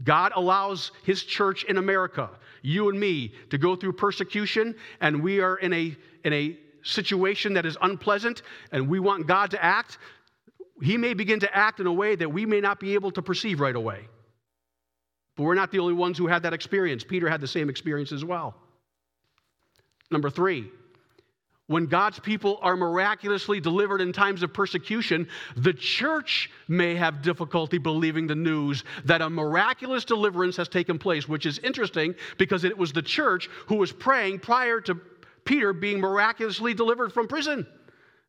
God 0.02 0.32
allows 0.34 0.92
His 1.04 1.24
church 1.24 1.66
in 1.66 1.78
America, 1.78 2.30
you 2.62 2.88
and 2.88 2.98
me, 2.98 3.34
to 3.50 3.58
go 3.58 3.76
through 3.76 3.94
persecution, 3.94 4.74
and 5.02 5.22
we 5.22 5.42
are 5.42 5.58
in 5.58 5.74
a, 5.74 5.96
in 6.24 6.32
a 6.32 6.58
situation 6.84 7.54
that 7.54 7.66
is 7.66 7.78
unpleasant, 7.82 8.42
and 8.72 8.88
we 8.88 9.02
want 9.02 9.28
God 9.28 9.52
to 9.52 9.64
act. 9.64 9.98
He 10.82 10.96
may 10.96 11.14
begin 11.14 11.42
to 11.42 11.54
act 11.54 11.82
in 11.82 11.88
a 11.88 11.94
way 11.94 12.16
that 12.16 12.32
we 12.32 12.46
may 12.46 12.62
not 12.62 12.80
be 12.80 12.94
able 12.94 13.12
to 13.12 13.22
perceive 13.22 13.60
right 13.60 13.76
away. 13.76 14.08
But 15.36 15.44
we're 15.44 15.56
not 15.56 15.70
the 15.70 15.80
only 15.80 15.96
ones 15.96 16.18
who 16.18 16.28
had 16.28 16.44
that 16.44 16.54
experience. 16.54 17.04
Peter 17.04 17.30
had 17.30 17.42
the 17.42 17.48
same 17.48 17.70
experience 17.70 18.14
as 18.14 18.24
well. 18.24 18.56
Number 20.12 20.30
three, 20.30 20.72
when 21.70 21.86
God's 21.86 22.18
people 22.18 22.58
are 22.64 22.76
miraculously 22.76 23.60
delivered 23.60 24.02
in 24.02 24.12
times 24.12 24.42
of 24.42 24.52
persecution, 24.52 25.28
the 25.56 25.72
church 25.72 26.50
may 26.68 26.96
have 26.96 27.22
difficulty 27.22 27.78
believing 27.78 28.26
the 28.26 28.34
news 28.34 28.84
that 29.06 29.22
a 29.22 29.30
miraculous 29.30 30.04
deliverance 30.04 30.58
has 30.58 30.68
taken 30.68 30.98
place, 30.98 31.30
which 31.30 31.46
is 31.46 31.60
interesting 31.60 32.16
because 32.40 32.64
it 32.64 32.76
was 32.76 32.92
the 32.92 33.04
church 33.04 33.52
who 33.68 33.76
was 33.76 33.92
praying 33.92 34.40
prior 34.40 34.82
to 34.82 35.00
Peter 35.46 35.72
being 35.72 36.00
miraculously 36.00 36.74
delivered 36.74 37.14
from 37.14 37.28
prison. 37.28 37.68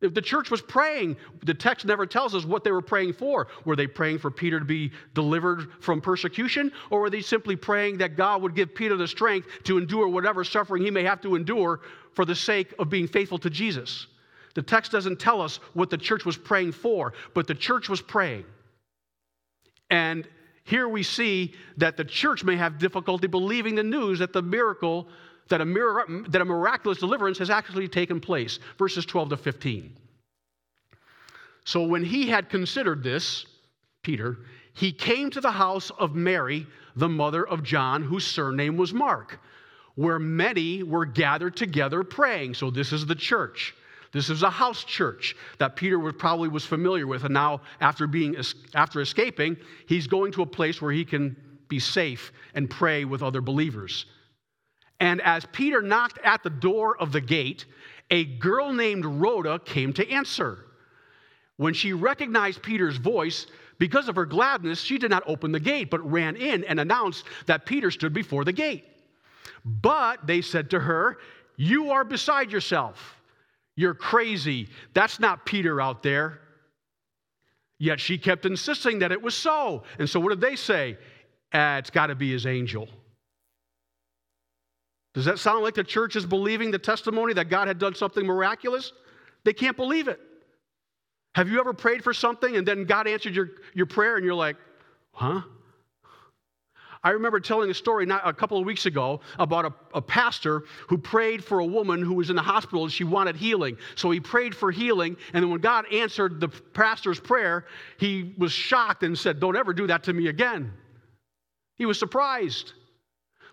If 0.02 0.12
the 0.12 0.22
church 0.22 0.50
was 0.50 0.60
praying, 0.60 1.16
the 1.44 1.54
text 1.54 1.86
never 1.86 2.04
tells 2.04 2.34
us 2.34 2.44
what 2.44 2.62
they 2.62 2.72
were 2.72 2.82
praying 2.82 3.14
for. 3.14 3.48
Were 3.64 3.76
they 3.76 3.86
praying 3.86 4.18
for 4.18 4.30
Peter 4.30 4.58
to 4.58 4.64
be 4.66 4.92
delivered 5.14 5.68
from 5.80 6.02
persecution, 6.02 6.72
or 6.90 7.00
were 7.00 7.10
they 7.10 7.22
simply 7.22 7.56
praying 7.56 7.98
that 7.98 8.16
God 8.16 8.42
would 8.42 8.54
give 8.54 8.74
Peter 8.74 8.96
the 8.96 9.08
strength 9.08 9.48
to 9.64 9.78
endure 9.78 10.08
whatever 10.08 10.44
suffering 10.44 10.82
he 10.82 10.90
may 10.90 11.04
have 11.04 11.20
to 11.22 11.36
endure 11.36 11.80
for 12.14 12.24
the 12.24 12.34
sake 12.34 12.74
of 12.78 12.90
being 12.90 13.06
faithful 13.06 13.38
to 13.38 13.50
Jesus? 13.50 14.06
The 14.54 14.62
text 14.62 14.92
doesn't 14.92 15.20
tell 15.20 15.40
us 15.40 15.56
what 15.74 15.90
the 15.90 15.98
church 15.98 16.24
was 16.24 16.36
praying 16.36 16.72
for, 16.72 17.12
but 17.34 17.46
the 17.46 17.54
church 17.54 17.88
was 17.88 18.00
praying. 18.00 18.44
And 19.90 20.26
here 20.64 20.88
we 20.88 21.02
see 21.02 21.54
that 21.76 21.96
the 21.96 22.04
church 22.04 22.44
may 22.44 22.56
have 22.56 22.78
difficulty 22.78 23.26
believing 23.26 23.74
the 23.74 23.82
news 23.82 24.18
that 24.18 24.32
the 24.32 24.42
miracle 24.42 25.08
that 25.48 25.60
a, 25.60 25.64
mir- 25.64 26.06
that 26.28 26.40
a 26.40 26.44
miraculous 26.44 26.98
deliverance 26.98 27.38
has 27.38 27.50
actually 27.50 27.88
taken 27.88 28.20
place. 28.20 28.60
Verses 28.78 29.04
12 29.04 29.30
to 29.30 29.36
15. 29.36 29.92
So 31.64 31.82
when 31.82 32.04
he 32.04 32.28
had 32.28 32.48
considered 32.48 33.02
this, 33.02 33.46
Peter, 34.02 34.38
he 34.74 34.92
came 34.92 35.28
to 35.30 35.40
the 35.40 35.50
house 35.50 35.90
of 35.98 36.14
Mary, 36.14 36.66
the 36.96 37.08
mother 37.08 37.46
of 37.46 37.62
John, 37.62 38.02
whose 38.02 38.26
surname 38.26 38.76
was 38.76 38.94
Mark, 38.94 39.40
where 39.94 40.18
many 40.18 40.82
were 40.82 41.04
gathered 41.04 41.56
together 41.56 42.02
praying. 42.04 42.54
So 42.54 42.70
this 42.70 42.92
is 42.92 43.06
the 43.06 43.14
church. 43.14 43.74
This 44.12 44.28
is 44.28 44.42
a 44.42 44.50
house 44.50 44.84
church 44.84 45.36
that 45.58 45.76
Peter 45.76 45.98
was, 45.98 46.14
probably 46.18 46.48
was 46.48 46.64
familiar 46.64 47.06
with, 47.06 47.24
and 47.24 47.34
now 47.34 47.60
after 47.80 48.06
being 48.06 48.36
after 48.74 49.00
escaping, 49.00 49.56
he's 49.86 50.06
going 50.08 50.32
to 50.32 50.42
a 50.42 50.46
place 50.46 50.82
where 50.82 50.92
he 50.92 51.04
can 51.04 51.36
be 51.68 51.78
safe 51.78 52.32
and 52.54 52.68
pray 52.68 53.04
with 53.04 53.22
other 53.22 53.40
believers. 53.40 54.06
And 54.98 55.20
as 55.22 55.46
Peter 55.52 55.80
knocked 55.80 56.18
at 56.24 56.42
the 56.42 56.50
door 56.50 56.96
of 56.98 57.12
the 57.12 57.20
gate, 57.20 57.66
a 58.10 58.24
girl 58.24 58.72
named 58.72 59.04
Rhoda 59.04 59.60
came 59.60 59.92
to 59.94 60.10
answer. 60.10 60.66
When 61.56 61.72
she 61.72 61.92
recognized 61.92 62.62
Peter's 62.62 62.96
voice, 62.96 63.46
because 63.78 64.08
of 64.08 64.16
her 64.16 64.26
gladness, 64.26 64.80
she 64.80 64.98
did 64.98 65.10
not 65.10 65.22
open 65.26 65.52
the 65.52 65.60
gate, 65.60 65.88
but 65.88 66.10
ran 66.10 66.36
in 66.36 66.64
and 66.64 66.80
announced 66.80 67.24
that 67.46 67.64
Peter 67.64 67.90
stood 67.90 68.12
before 68.12 68.44
the 68.44 68.52
gate. 68.52 68.84
But 69.64 70.26
they 70.26 70.40
said 70.42 70.70
to 70.70 70.80
her, 70.80 71.18
You 71.56 71.90
are 71.90 72.04
beside 72.04 72.52
yourself. 72.52 73.16
You're 73.76 73.94
crazy. 73.94 74.68
That's 74.94 75.20
not 75.20 75.46
Peter 75.46 75.80
out 75.80 76.02
there. 76.02 76.40
Yet 77.78 77.98
she 77.98 78.18
kept 78.18 78.44
insisting 78.44 78.98
that 78.98 79.10
it 79.10 79.22
was 79.22 79.34
so. 79.34 79.84
And 79.98 80.08
so 80.08 80.20
what 80.20 80.30
did 80.30 80.40
they 80.40 80.56
say? 80.56 80.98
Ah, 81.52 81.78
it's 81.78 81.90
got 81.90 82.08
to 82.08 82.14
be 82.14 82.30
his 82.30 82.46
angel. 82.46 82.88
Does 85.14 85.24
that 85.24 85.38
sound 85.38 85.64
like 85.64 85.74
the 85.74 85.82
church 85.82 86.14
is 86.14 86.26
believing 86.26 86.70
the 86.70 86.78
testimony 86.78 87.32
that 87.34 87.48
God 87.48 87.68
had 87.68 87.78
done 87.78 87.94
something 87.94 88.24
miraculous? 88.24 88.92
They 89.44 89.52
can't 89.52 89.76
believe 89.76 90.08
it. 90.08 90.20
Have 91.34 91.48
you 91.48 91.58
ever 91.58 91.72
prayed 91.72 92.04
for 92.04 92.12
something 92.12 92.56
and 92.56 92.66
then 92.66 92.84
God 92.84 93.06
answered 93.06 93.34
your, 93.34 93.50
your 93.74 93.86
prayer 93.86 94.16
and 94.16 94.24
you're 94.24 94.34
like, 94.34 94.56
huh? 95.12 95.42
I 97.02 97.10
remember 97.10 97.40
telling 97.40 97.70
a 97.70 97.74
story 97.74 98.04
not, 98.04 98.20
a 98.26 98.32
couple 98.32 98.58
of 98.58 98.66
weeks 98.66 98.84
ago 98.84 99.20
about 99.38 99.64
a, 99.64 99.72
a, 99.94 100.02
pastor 100.02 100.64
who 100.86 100.98
prayed 100.98 101.42
for 101.42 101.60
a 101.60 101.64
woman 101.64 102.02
who 102.02 102.12
was 102.12 102.28
in 102.28 102.36
the 102.36 102.42
hospital 102.42 102.82
and 102.82 102.92
she 102.92 103.04
wanted 103.04 103.36
healing. 103.36 103.78
So 103.94 104.10
he 104.10 104.20
prayed 104.20 104.54
for 104.54 104.70
healing, 104.70 105.16
and 105.32 105.42
then 105.42 105.50
when 105.50 105.60
God 105.60 105.86
answered 105.90 106.40
the 106.40 106.48
pastor's 106.48 107.18
prayer, 107.18 107.64
he 107.98 108.34
was 108.36 108.52
shocked 108.52 109.02
and 109.02 109.18
said, 109.18 109.40
Don't 109.40 109.56
ever 109.56 109.72
do 109.72 109.86
that 109.86 110.02
to 110.04 110.12
me 110.12 110.28
again. 110.28 110.72
He 111.78 111.86
was 111.86 111.98
surprised. 111.98 112.74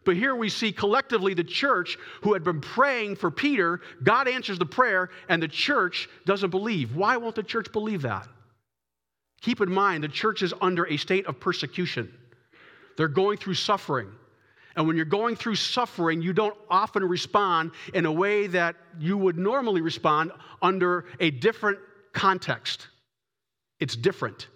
But 0.03 0.17
here 0.17 0.35
we 0.35 0.49
see 0.49 0.73
collectively 0.73 1.33
the 1.33 1.43
church 1.43 1.97
who 2.23 2.33
had 2.33 2.43
been 2.43 2.59
praying 2.59 3.15
for 3.15 3.31
Peter, 3.31 3.81
God 4.03 4.27
answers 4.27 4.59
the 4.59 4.65
prayer, 4.65 5.09
and 5.29 5.41
the 5.41 5.47
church 5.47 6.09
doesn't 6.25 6.49
believe. 6.49 6.95
Why 6.95 7.15
won't 7.17 7.35
the 7.35 7.43
church 7.43 7.71
believe 7.71 8.01
that? 8.01 8.27
Keep 9.41 9.61
in 9.61 9.71
mind, 9.71 10.03
the 10.03 10.09
church 10.09 10.41
is 10.41 10.53
under 10.61 10.85
a 10.87 10.97
state 10.97 11.25
of 11.27 11.39
persecution. 11.39 12.11
They're 12.97 13.07
going 13.07 13.37
through 13.37 13.53
suffering. 13.53 14.11
And 14.75 14.85
when 14.85 14.95
you're 14.95 15.05
going 15.05 15.35
through 15.35 15.55
suffering, 15.55 16.21
you 16.21 16.33
don't 16.33 16.57
often 16.69 17.03
respond 17.03 17.71
in 17.93 18.05
a 18.05 18.11
way 18.11 18.47
that 18.47 18.75
you 18.99 19.17
would 19.17 19.37
normally 19.37 19.81
respond 19.81 20.31
under 20.61 21.05
a 21.19 21.31
different 21.31 21.79
context. 22.13 22.87
It's 23.79 23.95
different. 23.95 24.47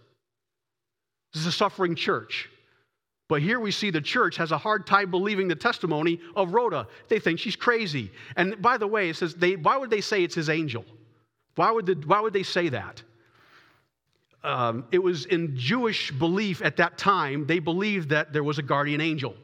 This 1.34 1.42
is 1.42 1.48
a 1.48 1.52
suffering 1.52 1.96
church. 1.96 2.50
But 3.30 3.42
here 3.42 3.60
we 3.60 3.72
see 3.72 3.92
the 3.92 4.02
church 4.02 4.36
has 4.38 4.52
a 4.52 4.58
hard 4.58 4.86
time 4.86 5.10
believing 5.10 5.48
the 5.48 5.56
testimony 5.56 6.20
of 6.36 6.54
Rhoda. 6.54 6.88
They 7.08 7.20
think 7.20 7.40
she's 7.40 7.56
crazy. 7.56 8.12
And 8.36 8.62
by 8.62 8.78
the 8.78 8.88
way, 8.88 9.10
it 9.10 9.16
says 9.16 9.36
they, 9.36 9.56
why 9.56 9.78
would 9.78 9.90
they 9.90 10.02
say 10.02 10.24
it's 10.24 10.36
his 10.36 10.50
angel? 10.50 10.84
Why 11.56 11.72
would, 11.72 11.86
the, 11.86 11.94
why 11.94 12.20
would 12.20 12.34
they 12.34 12.44
say 12.44 12.70
that? 12.70 13.02
Um, 14.44 14.86
it 14.92 15.00
was 15.00 15.26
in 15.26 15.56
Jewish 15.56 16.12
belief 16.12 16.62
at 16.62 16.78
that 16.78 16.98
time, 16.98 17.46
they 17.46 17.60
believed 17.60 18.10
that 18.10 18.34
there 18.34 18.44
was 18.44 18.58
a 18.58 18.64
guardian 18.64 19.02
angel. 19.02 19.36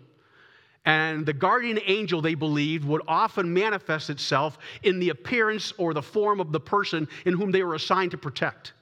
And 0.85 1.25
the 1.25 1.33
guardian 1.33 1.79
angel, 1.85 2.21
they 2.21 2.33
believed, 2.33 2.85
would 2.85 3.01
often 3.07 3.53
manifest 3.53 4.09
itself 4.09 4.57
in 4.83 4.99
the 4.99 5.09
appearance 5.09 5.73
or 5.77 5.93
the 5.93 6.01
form 6.01 6.39
of 6.39 6.51
the 6.51 6.61
person 6.61 7.07
in 7.25 7.33
whom 7.33 7.51
they 7.51 7.61
were 7.61 7.75
assigned 7.75 8.11
to 8.11 8.17
protect. 8.17 8.73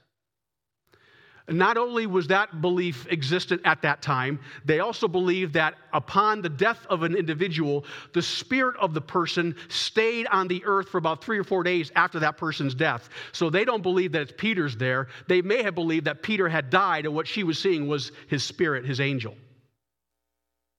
Not 1.48 1.78
only 1.78 2.08
was 2.08 2.28
that 2.28 2.60
belief 2.62 3.06
existent 3.12 3.62
at 3.66 3.84
that 3.84 4.02
time, 4.02 4.40
they 4.66 4.80
also 4.80 5.08
believed 5.08 5.54
that 5.54 5.75
upon 5.94 6.42
the 6.42 6.50
death 6.50 6.88
of 6.90 7.04
an 7.04 7.16
individual, 7.16 7.86
the 8.14 8.22
spirit 8.22 8.75
of 8.78 8.96
the 8.96 9.02
person 9.02 9.56
stayed 9.68 10.25
on 10.28 10.48
the 10.48 10.64
earth 10.66 10.90
for 10.90 10.98
about 10.98 11.24
three 11.24 11.38
or 11.38 11.44
four 11.44 11.62
days 11.62 11.92
after 11.96 12.20
that 12.20 12.38
person's 12.38 12.74
death. 12.74 13.10
So 13.32 13.52
they 13.52 13.64
don't 13.64 13.84
believe 13.84 14.12
that 14.14 14.24
it's 14.24 14.34
Peter's 14.36 14.75
there. 14.75 15.08
They 15.28 15.44
may 15.44 15.62
have 15.62 15.75
believed 15.75 16.06
that 16.06 16.24
Peter 16.24 16.50
had 16.50 16.72
died, 16.72 17.06
and 17.06 17.14
what 17.14 17.28
she 17.28 17.44
was 17.44 17.60
seeing 17.60 17.88
was 17.88 18.12
his 18.28 18.44
spirit, 18.44 18.84
his 18.84 19.00
angel. 19.00 19.36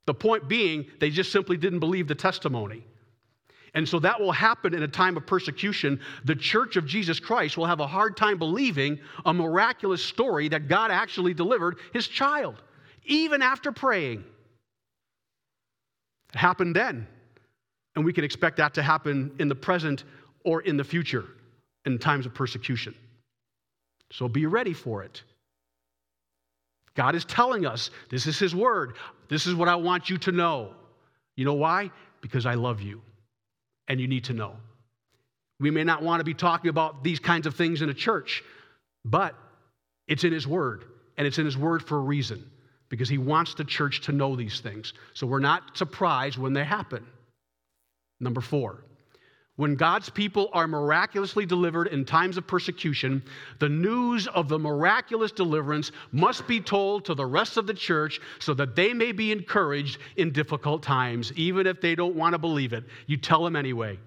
The 0.06 0.14
point 0.14 0.48
being, 0.48 0.86
they 0.98 1.10
just 1.10 1.30
simply 1.30 1.56
didn't 1.56 1.80
believe 1.80 2.08
the 2.08 2.14
testimony. 2.16 2.84
And 3.76 3.86
so 3.86 3.98
that 3.98 4.18
will 4.18 4.32
happen 4.32 4.72
in 4.72 4.82
a 4.82 4.88
time 4.88 5.18
of 5.18 5.26
persecution. 5.26 6.00
The 6.24 6.34
church 6.34 6.76
of 6.76 6.86
Jesus 6.86 7.20
Christ 7.20 7.58
will 7.58 7.66
have 7.66 7.78
a 7.78 7.86
hard 7.86 8.16
time 8.16 8.38
believing 8.38 8.98
a 9.26 9.34
miraculous 9.34 10.02
story 10.02 10.48
that 10.48 10.66
God 10.66 10.90
actually 10.90 11.34
delivered 11.34 11.76
his 11.92 12.08
child, 12.08 12.62
even 13.04 13.42
after 13.42 13.70
praying. 13.70 14.24
It 16.32 16.38
happened 16.38 16.74
then. 16.74 17.06
And 17.94 18.04
we 18.04 18.14
can 18.14 18.24
expect 18.24 18.56
that 18.56 18.72
to 18.74 18.82
happen 18.82 19.30
in 19.38 19.46
the 19.46 19.54
present 19.54 20.04
or 20.42 20.62
in 20.62 20.78
the 20.78 20.84
future 20.84 21.26
in 21.84 21.98
times 21.98 22.24
of 22.24 22.32
persecution. 22.32 22.94
So 24.10 24.26
be 24.26 24.46
ready 24.46 24.72
for 24.72 25.02
it. 25.02 25.22
God 26.94 27.14
is 27.14 27.26
telling 27.26 27.66
us 27.66 27.90
this 28.08 28.26
is 28.26 28.38
His 28.38 28.54
word. 28.54 28.94
This 29.28 29.46
is 29.46 29.54
what 29.54 29.68
I 29.68 29.74
want 29.74 30.08
you 30.08 30.16
to 30.16 30.32
know. 30.32 30.72
You 31.36 31.44
know 31.44 31.54
why? 31.54 31.90
Because 32.22 32.46
I 32.46 32.54
love 32.54 32.80
you 32.80 33.02
and 33.88 34.00
you 34.00 34.08
need 34.08 34.24
to 34.24 34.32
know. 34.32 34.56
We 35.58 35.70
may 35.70 35.84
not 35.84 36.02
want 36.02 36.20
to 36.20 36.24
be 36.24 36.34
talking 36.34 36.68
about 36.68 37.02
these 37.02 37.18
kinds 37.18 37.46
of 37.46 37.54
things 37.54 37.82
in 37.82 37.88
a 37.88 37.94
church, 37.94 38.42
but 39.04 39.34
it's 40.06 40.24
in 40.24 40.32
His 40.32 40.46
Word, 40.46 40.84
and 41.16 41.26
it's 41.26 41.38
in 41.38 41.44
His 41.44 41.56
Word 41.56 41.82
for 41.82 41.96
a 41.96 42.02
reason, 42.02 42.50
because 42.88 43.08
He 43.08 43.18
wants 43.18 43.54
the 43.54 43.64
church 43.64 44.02
to 44.02 44.12
know 44.12 44.36
these 44.36 44.60
things. 44.60 44.92
So 45.14 45.26
we're 45.26 45.38
not 45.38 45.76
surprised 45.76 46.38
when 46.38 46.52
they 46.52 46.64
happen. 46.64 47.06
Number 48.20 48.40
four, 48.40 48.84
when 49.56 49.74
God's 49.74 50.10
people 50.10 50.50
are 50.52 50.68
miraculously 50.68 51.46
delivered 51.46 51.88
in 51.88 52.04
times 52.04 52.36
of 52.36 52.46
persecution, 52.46 53.22
the 53.58 53.68
news 53.68 54.26
of 54.28 54.48
the 54.48 54.58
miraculous 54.58 55.32
deliverance 55.32 55.92
must 56.12 56.46
be 56.46 56.60
told 56.60 57.06
to 57.06 57.14
the 57.14 57.24
rest 57.24 57.56
of 57.56 57.66
the 57.66 57.74
church 57.74 58.20
so 58.38 58.52
that 58.54 58.76
they 58.76 58.92
may 58.92 59.12
be 59.12 59.32
encouraged 59.32 59.98
in 60.16 60.30
difficult 60.30 60.82
times, 60.82 61.32
even 61.36 61.66
if 61.66 61.80
they 61.80 61.94
don't 61.94 62.14
want 62.14 62.34
to 62.34 62.38
believe 62.38 62.74
it. 62.74 62.84
You 63.06 63.16
tell 63.16 63.42
them 63.42 63.56
anyway. 63.56 63.98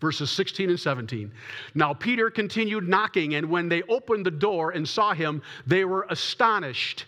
Verses 0.00 0.30
16 0.30 0.70
and 0.70 0.80
17. 0.80 1.30
Now 1.74 1.94
Peter 1.94 2.28
continued 2.28 2.88
knocking, 2.88 3.36
and 3.36 3.48
when 3.48 3.68
they 3.68 3.82
opened 3.82 4.26
the 4.26 4.30
door 4.32 4.72
and 4.72 4.88
saw 4.88 5.14
him, 5.14 5.42
they 5.66 5.84
were 5.84 6.06
astonished. 6.10 7.04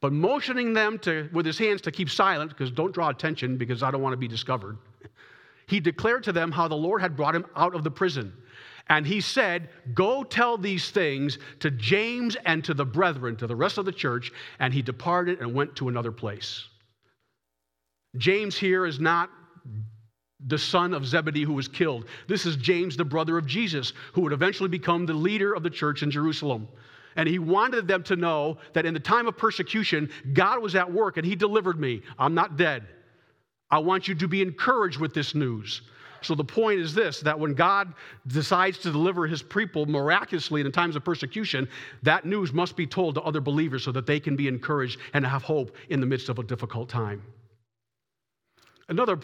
But 0.00 0.12
motioning 0.12 0.72
them 0.72 0.98
to, 1.00 1.28
with 1.32 1.46
his 1.46 1.58
hands 1.58 1.80
to 1.80 1.90
keep 1.90 2.10
silent, 2.10 2.50
because 2.50 2.70
don't 2.70 2.92
draw 2.92 3.08
attention, 3.08 3.56
because 3.56 3.82
I 3.82 3.90
don't 3.90 4.02
want 4.02 4.12
to 4.12 4.18
be 4.18 4.28
discovered 4.28 4.76
he 5.66 5.80
declared 5.80 6.24
to 6.24 6.32
them 6.32 6.52
how 6.52 6.68
the 6.68 6.76
Lord 6.76 7.00
had 7.00 7.16
brought 7.16 7.34
him 7.34 7.46
out 7.56 7.74
of 7.74 7.84
the 7.84 7.90
prison. 7.90 8.32
And 8.88 9.04
he 9.06 9.20
said, 9.20 9.68
Go 9.94 10.22
tell 10.22 10.56
these 10.56 10.90
things 10.90 11.38
to 11.60 11.70
James 11.72 12.36
and 12.44 12.64
to 12.64 12.74
the 12.74 12.84
brethren, 12.84 13.36
to 13.36 13.46
the 13.46 13.56
rest 13.56 13.78
of 13.78 13.84
the 13.84 13.92
church. 13.92 14.32
And 14.60 14.72
he 14.72 14.80
departed 14.80 15.40
and 15.40 15.54
went 15.54 15.74
to 15.76 15.88
another 15.88 16.12
place. 16.12 16.68
James 18.16 18.56
here 18.56 18.86
is 18.86 19.00
not 19.00 19.28
the 20.46 20.58
son 20.58 20.94
of 20.94 21.04
Zebedee 21.04 21.42
who 21.42 21.54
was 21.54 21.66
killed. 21.66 22.06
This 22.28 22.46
is 22.46 22.56
James, 22.56 22.96
the 22.96 23.04
brother 23.04 23.36
of 23.36 23.46
Jesus, 23.46 23.92
who 24.12 24.20
would 24.22 24.32
eventually 24.32 24.68
become 24.68 25.04
the 25.04 25.14
leader 25.14 25.54
of 25.54 25.64
the 25.64 25.70
church 25.70 26.02
in 26.02 26.10
Jerusalem. 26.10 26.68
And 27.16 27.28
he 27.28 27.38
wanted 27.38 27.88
them 27.88 28.02
to 28.04 28.14
know 28.14 28.58
that 28.74 28.86
in 28.86 28.94
the 28.94 29.00
time 29.00 29.26
of 29.26 29.36
persecution, 29.36 30.10
God 30.34 30.62
was 30.62 30.76
at 30.76 30.92
work 30.92 31.16
and 31.16 31.26
he 31.26 31.34
delivered 31.34 31.80
me. 31.80 32.02
I'm 32.18 32.34
not 32.34 32.56
dead. 32.56 32.86
I 33.70 33.78
want 33.78 34.08
you 34.08 34.14
to 34.14 34.28
be 34.28 34.42
encouraged 34.42 34.98
with 34.98 35.12
this 35.14 35.34
news. 35.34 35.82
So 36.22 36.34
the 36.34 36.44
point 36.44 36.80
is 36.80 36.94
this 36.94 37.20
that 37.20 37.38
when 37.38 37.54
God 37.54 37.92
decides 38.26 38.78
to 38.78 38.90
deliver 38.90 39.26
his 39.26 39.42
people 39.42 39.86
miraculously 39.86 40.60
in 40.60 40.72
times 40.72 40.96
of 40.96 41.04
persecution, 41.04 41.68
that 42.02 42.24
news 42.24 42.52
must 42.52 42.76
be 42.76 42.86
told 42.86 43.14
to 43.16 43.22
other 43.22 43.40
believers 43.40 43.84
so 43.84 43.92
that 43.92 44.06
they 44.06 44.18
can 44.18 44.36
be 44.36 44.48
encouraged 44.48 44.98
and 45.14 45.24
have 45.26 45.42
hope 45.42 45.76
in 45.88 46.00
the 46.00 46.06
midst 46.06 46.28
of 46.28 46.38
a 46.38 46.42
difficult 46.42 46.88
time. 46.88 47.22
Another, 48.88 49.18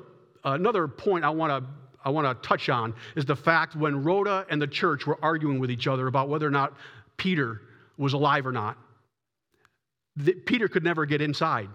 another 0.44 0.88
point 0.88 1.24
I 1.24 1.30
want 1.30 1.64
to 1.64 1.70
I 2.04 2.10
want 2.10 2.26
to 2.26 2.48
touch 2.48 2.68
on 2.68 2.94
is 3.14 3.24
the 3.24 3.36
fact 3.36 3.76
when 3.76 4.02
Rhoda 4.02 4.44
and 4.50 4.60
the 4.60 4.66
church 4.66 5.06
were 5.06 5.18
arguing 5.22 5.60
with 5.60 5.70
each 5.70 5.86
other 5.86 6.08
about 6.08 6.28
whether 6.28 6.46
or 6.46 6.50
not 6.50 6.76
Peter 7.16 7.62
was 7.96 8.12
alive 8.12 8.44
or 8.44 8.50
not. 8.50 8.76
Peter 10.46 10.66
could 10.66 10.82
never 10.82 11.06
get 11.06 11.20
inside. 11.20 11.68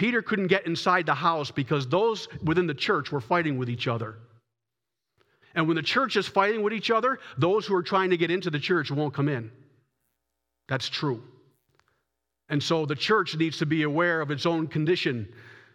Peter 0.00 0.22
couldn't 0.22 0.46
get 0.46 0.64
inside 0.64 1.04
the 1.04 1.12
house 1.12 1.50
because 1.50 1.86
those 1.86 2.26
within 2.42 2.66
the 2.66 2.72
church 2.72 3.12
were 3.12 3.20
fighting 3.20 3.58
with 3.58 3.68
each 3.68 3.86
other. 3.86 4.16
And 5.54 5.66
when 5.66 5.76
the 5.76 5.82
church 5.82 6.16
is 6.16 6.26
fighting 6.26 6.62
with 6.62 6.72
each 6.72 6.90
other, 6.90 7.18
those 7.36 7.66
who 7.66 7.74
are 7.74 7.82
trying 7.82 8.08
to 8.08 8.16
get 8.16 8.30
into 8.30 8.48
the 8.48 8.58
church 8.58 8.90
won't 8.90 9.12
come 9.12 9.28
in. 9.28 9.50
That's 10.68 10.88
true. 10.88 11.22
And 12.48 12.62
so 12.62 12.86
the 12.86 12.94
church 12.94 13.36
needs 13.36 13.58
to 13.58 13.66
be 13.66 13.82
aware 13.82 14.22
of 14.22 14.30
its 14.30 14.46
own 14.46 14.68
condition. 14.68 15.30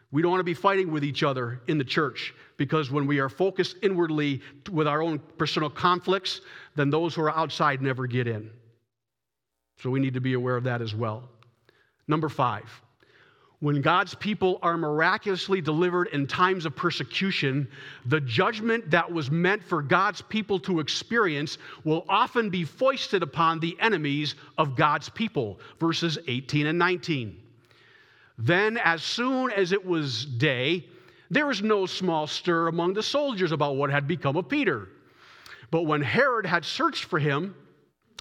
We 0.09 0.23
don't 0.23 0.31
want 0.31 0.39
to 0.39 0.43
be 0.43 0.55
fighting 0.55 0.91
with 0.91 1.03
each 1.03 1.21
other 1.21 1.61
in 1.67 1.77
the 1.77 1.83
church 1.83 2.33
because 2.57 2.89
when 2.89 3.05
we 3.05 3.19
are 3.19 3.29
focused 3.29 3.75
inwardly 3.83 4.41
with 4.71 4.87
our 4.87 5.03
own 5.03 5.19
personal 5.37 5.69
conflicts, 5.69 6.41
then 6.75 6.89
those 6.89 7.13
who 7.13 7.21
are 7.21 7.37
outside 7.37 7.79
never 7.79 8.07
get 8.07 8.25
in. 8.25 8.49
So 9.83 9.91
we 9.91 9.99
need 9.99 10.15
to 10.15 10.21
be 10.21 10.33
aware 10.33 10.57
of 10.57 10.63
that 10.63 10.81
as 10.81 10.95
well. 10.95 11.29
Number 12.07 12.27
five, 12.27 12.65
when 13.59 13.81
God's 13.81 14.13
people 14.15 14.59
are 14.61 14.77
miraculously 14.77 15.61
delivered 15.61 16.07
in 16.09 16.27
times 16.27 16.65
of 16.65 16.75
persecution, 16.75 17.67
the 18.05 18.19
judgment 18.21 18.89
that 18.91 19.11
was 19.11 19.31
meant 19.31 19.63
for 19.63 19.81
God's 19.81 20.21
people 20.21 20.59
to 20.61 20.79
experience 20.79 21.57
will 21.83 22.05
often 22.09 22.49
be 22.49 22.63
foisted 22.63 23.23
upon 23.23 23.59
the 23.59 23.77
enemies 23.79 24.35
of 24.57 24.75
God's 24.75 25.09
people. 25.09 25.59
Verses 25.79 26.17
18 26.27 26.67
and 26.67 26.77
19. 26.77 27.41
Then, 28.37 28.77
as 28.77 29.01
soon 29.01 29.51
as 29.51 29.71
it 29.71 29.83
was 29.83 30.25
day, 30.25 30.85
there 31.29 31.45
was 31.45 31.61
no 31.61 31.85
small 31.85 32.27
stir 32.27 32.67
among 32.67 32.93
the 32.93 33.03
soldiers 33.03 33.51
about 33.51 33.77
what 33.77 33.89
had 33.89 34.07
become 34.07 34.35
of 34.35 34.49
Peter. 34.49 34.89
But 35.71 35.83
when 35.83 36.01
Herod 36.01 36.45
had 36.45 36.65
searched 36.65 37.05
for 37.05 37.19
him 37.19 37.55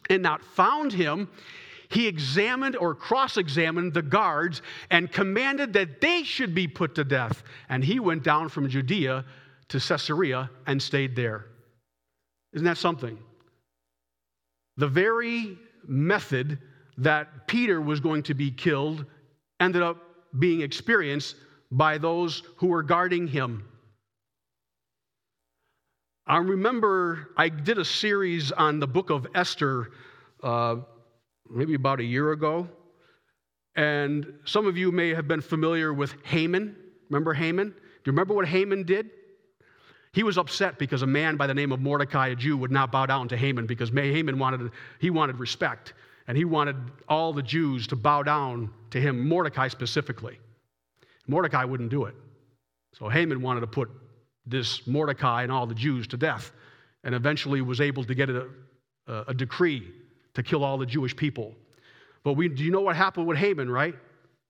and 0.09 0.23
not 0.23 0.43
found 0.43 0.93
him, 0.93 1.29
he 1.89 2.07
examined 2.07 2.77
or 2.77 2.95
cross 2.95 3.37
examined 3.37 3.95
the 3.95 4.03
guards 4.03 4.63
and 4.91 5.11
commanded 5.11 5.73
that 5.75 6.01
they 6.01 6.23
should 6.23 6.55
be 6.55 6.67
put 6.67 6.95
to 6.95 7.05
death. 7.05 7.43
And 7.69 7.85
he 7.85 8.01
went 8.01 8.23
down 8.23 8.49
from 8.49 8.69
Judea 8.69 9.25
to 9.69 9.81
Caesarea 9.81 10.51
and 10.67 10.83
stayed 10.83 11.17
there. 11.17 11.47
Isn't 12.53 12.65
that 12.65 12.79
something? 12.79 13.19
The 14.77 14.89
very 14.89 15.59
method 15.87 16.59
that 16.99 17.47
Peter 17.47 17.81
was 17.81 18.01
going 18.01 18.23
to 18.25 18.35
be 18.35 18.51
killed 18.51 19.05
ended 19.61 19.83
up 19.83 19.99
being 20.39 20.61
experienced 20.61 21.37
by 21.71 21.99
those 21.99 22.43
who 22.57 22.69
were 22.69 22.83
guarding 22.83 23.27
him. 23.27 23.65
I 26.27 26.39
remember 26.39 27.31
I 27.37 27.49
did 27.49 27.79
a 27.79 27.85
series 27.85 28.51
on 28.53 28.81
the 28.81 28.87
book 28.87 29.11
of 29.11 29.27
Esther 29.35 29.91
uh, 30.43 30.77
maybe 31.51 31.75
about 31.75 32.01
a 32.01 32.05
year 32.05 32.33
ago. 32.33 32.69
And 33.77 34.35
some 34.45 34.67
of 34.67 34.77
you 34.77 34.93
may 34.93 35.15
have 35.15 35.27
been 35.27 35.41
familiar 35.41 35.93
with 35.93 36.15
Haman. 36.25 36.77
Remember 37.11 37.35
Haman? 37.35 37.69
Do 37.71 37.75
you 37.75 38.13
remember 38.13 38.35
what 38.35 38.47
Haman 38.47 38.85
did? 38.85 39.11
He 40.13 40.23
was 40.23 40.39
upset 40.39 40.79
because 40.79 41.03
a 41.03 41.07
man 41.07 41.37
by 41.37 41.49
the 41.49 41.55
name 41.55 41.73
of 41.73 41.81
Mordecai, 41.81 42.29
a 42.29 42.37
Jew, 42.37 42.57
would 42.57 42.71
not 42.71 42.93
bow 42.93 43.05
down 43.07 43.29
to 43.29 43.37
Haman 43.37 43.67
because 43.67 43.91
Haman 43.91 44.39
wanted, 44.39 44.71
he 45.01 45.11
wanted 45.11 45.41
respect. 45.41 45.95
And 46.29 46.39
he 46.39 46.45
wanted 46.45 46.77
all 47.09 47.33
the 47.33 47.43
Jews 47.43 47.87
to 47.89 47.97
bow 47.97 48.23
down 48.23 48.71
to 48.91 49.01
him, 49.01 49.29
Mordecai 49.29 49.69
specifically. 49.69 50.39
Mordecai 51.27 51.65
wouldn't 51.65 51.91
do 51.91 52.05
it. 52.05 52.15
So 52.93 53.09
Haman 53.09 53.43
wanted 53.43 53.61
to 53.61 53.67
put 53.67 53.91
this 54.47 54.87
Mordecai 54.87 55.43
and 55.43 55.51
all 55.51 55.67
the 55.67 55.75
Jews 55.75 56.07
to 56.09 56.17
death, 56.17 56.53
and 57.03 57.15
eventually 57.15 57.61
was 57.61 57.81
able 57.81 58.05
to 58.05 58.15
get 58.15 58.31
a, 58.31 58.47
a, 59.07 59.25
a 59.29 59.35
decree 59.35 59.91
to 60.35 60.43
kill 60.43 60.65
all 60.65 60.79
the 60.79 60.87
Jewish 60.87 61.15
people. 61.17 61.55
But 62.23 62.35
we, 62.35 62.49
do 62.49 62.65
you 62.65 62.71
know 62.71 62.81
what 62.81 62.97
happened 62.97 63.27
with 63.27 63.39
Haman, 63.39 63.71
right? 63.71 63.95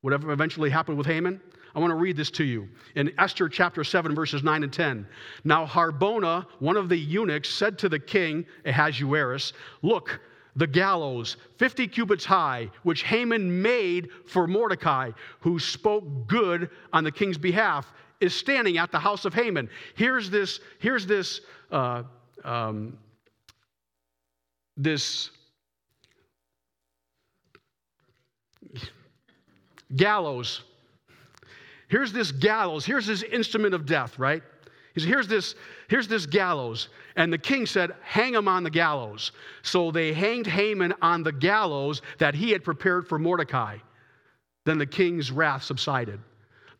Whatever 0.01 0.31
eventually 0.33 0.71
happened 0.71 0.99
with 0.99 1.07
Haman? 1.07 1.41
I 1.75 1.81
want 1.81 1.91
to 1.91 1.97
read 1.97 2.17
this 2.17 2.31
to 2.33 2.45
you. 2.45 2.69
In 2.95 3.13
Esther 3.19 3.49
chapter 3.49 3.83
7, 3.83 4.15
verses 4.15 4.45
9 4.45 4.63
and 4.63 4.73
10. 4.73 5.07
Now 5.43 5.67
Harbona, 5.67 6.47
one 6.61 6.77
of 6.77 6.89
the 6.89 6.97
eunuchs, 6.97 7.51
said 7.51 7.79
to 7.81 7.89
the 7.89 7.99
king 7.99 8.47
Ahasuerus, 8.65 9.53
Look, 9.83 10.21
the 10.57 10.67
gallows, 10.69 11.37
50 11.59 11.89
cubits 11.89 12.25
high, 12.25 12.71
which 12.85 13.03
Haman 13.03 13.61
made 13.61 14.09
for 14.27 14.47
Mordecai, 14.47 15.11
who 15.41 15.59
spoke 15.59 16.29
good 16.29 16.71
on 16.93 17.03
the 17.03 17.11
king's 17.11 17.39
behalf, 17.39 17.93
is 18.21 18.35
standing 18.35 18.79
at 18.79 18.93
the 18.93 18.99
house 18.99 19.25
of 19.25 19.35
Haman. 19.35 19.69
Here's 19.97 20.31
this, 20.31 20.61
here's 20.79 21.07
this, 21.07 21.41
uh, 21.73 22.05
um, 22.45 22.97
this 24.77 25.31
gallows. 29.97 30.63
Here's 31.89 32.13
this 32.13 32.33
gallows. 32.33 32.85
Here's 32.85 33.07
this 33.07 33.23
instrument 33.23 33.75
of 33.75 33.87
death, 33.87 34.19
right? 34.19 34.43
He 34.95 35.01
said, 35.01 35.09
here's 35.09 35.29
this, 35.29 35.55
here's 35.89 36.09
this 36.09 36.25
gallows. 36.25 36.89
And 37.17 37.33
the 37.33 37.39
king 37.39 37.67
said, 37.67 37.93
hang 38.03 38.35
him 38.35 38.49
on 38.49 38.63
the 38.63 38.71
gallows. 38.71 39.33
So 39.63 39.91
they 39.91 40.13
hanged 40.13 40.47
Haman 40.47 40.95
on 41.03 41.23
the 41.23 41.33
gallows 41.33 42.01
that 42.19 42.35
he 42.35 42.51
had 42.51 42.63
prepared 42.63 43.09
for 43.09 43.19
Mordecai. 43.19 43.79
Then 44.65 44.79
the 44.79 44.87
king's 44.87 45.31
wrath 45.31 45.65
subsided. 45.65 46.21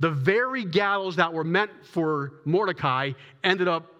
The 0.01 0.11
very 0.11 0.65
gallows 0.65 1.17
that 1.17 1.33
were 1.33 1.45
meant 1.45 1.71
for 1.85 2.35
Mordecai 2.45 3.13
ended 3.43 3.69
up 3.69 3.91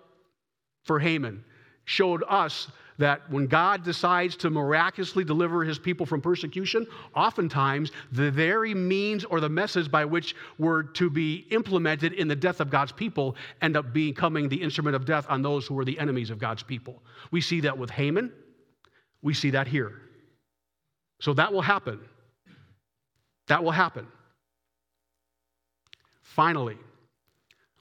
for 0.85 0.99
Haman. 0.99 1.45
Showed 1.85 2.23
us 2.29 2.69
that 2.99 3.29
when 3.31 3.47
God 3.47 3.85
decides 3.85 4.37
to 4.37 4.51
miraculously 4.51 5.25
deliver 5.25 5.65
his 5.65 5.79
people 5.79 6.07
from 6.07 6.21
persecution, 6.21 6.87
oftentimes 7.15 7.91
the 8.13 8.31
very 8.31 8.75
means 8.75 9.25
or 9.25 9.41
the 9.41 9.49
methods 9.49 9.89
by 9.89 10.05
which 10.05 10.37
were 10.59 10.83
to 10.83 11.11
be 11.11 11.47
implemented 11.51 12.13
in 12.13 12.29
the 12.29 12.37
death 12.37 12.61
of 12.61 12.71
God's 12.71 12.93
people 12.93 13.37
end 13.63 13.77
up 13.77 13.93
becoming 13.93 14.49
the 14.49 14.61
instrument 14.63 14.95
of 14.95 15.05
death 15.05 15.27
on 15.29 15.43
those 15.43 15.67
who 15.67 15.75
were 15.75 15.85
the 15.85 15.99
enemies 15.99 16.31
of 16.31 16.39
God's 16.39 16.63
people. 16.63 17.03
We 17.31 17.41
see 17.41 17.61
that 17.61 17.77
with 17.77 17.91
Haman, 17.91 18.33
we 19.23 19.35
see 19.35 19.51
that 19.51 19.67
here. 19.67 20.01
So 21.21 21.33
that 21.35 21.53
will 21.53 21.63
happen. 21.63 22.01
That 23.49 23.63
will 23.63 23.73
happen. 23.73 24.07
Finally, 26.23 26.79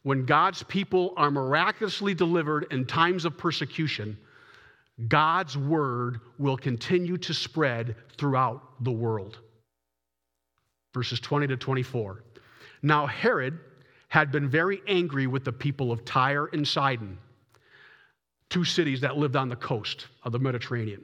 when 0.04 0.26
God's 0.26 0.64
people 0.64 1.14
are 1.18 1.32
miraculously 1.32 2.14
delivered 2.14 2.68
in 2.72 2.86
times 2.86 3.26
of 3.26 3.38
persecution, 3.38 4.18
God's 5.08 5.58
word 5.58 6.20
will 6.38 6.58
continue 6.58 7.18
to 7.18 7.34
spread 7.34 7.96
throughout 8.18 8.84
the 8.84 8.92
world. 8.92 9.40
Verses 10.94 11.20
20 11.20 11.48
to 11.48 11.58
24. 11.58 12.24
Now, 12.84 13.08
Herod 13.08 13.60
had 14.10 14.32
been 14.32 14.48
very 14.48 14.82
angry 14.88 15.26
with 15.26 15.44
the 15.44 15.52
people 15.52 15.92
of 15.92 16.06
Tyre 16.06 16.46
and 16.54 16.68
Sidon, 16.68 17.18
two 18.50 18.64
cities 18.64 19.02
that 19.02 19.18
lived 19.18 19.36
on 19.36 19.50
the 19.50 19.56
coast 19.56 20.08
of 20.24 20.32
the 20.32 20.40
Mediterranean. 20.40 21.04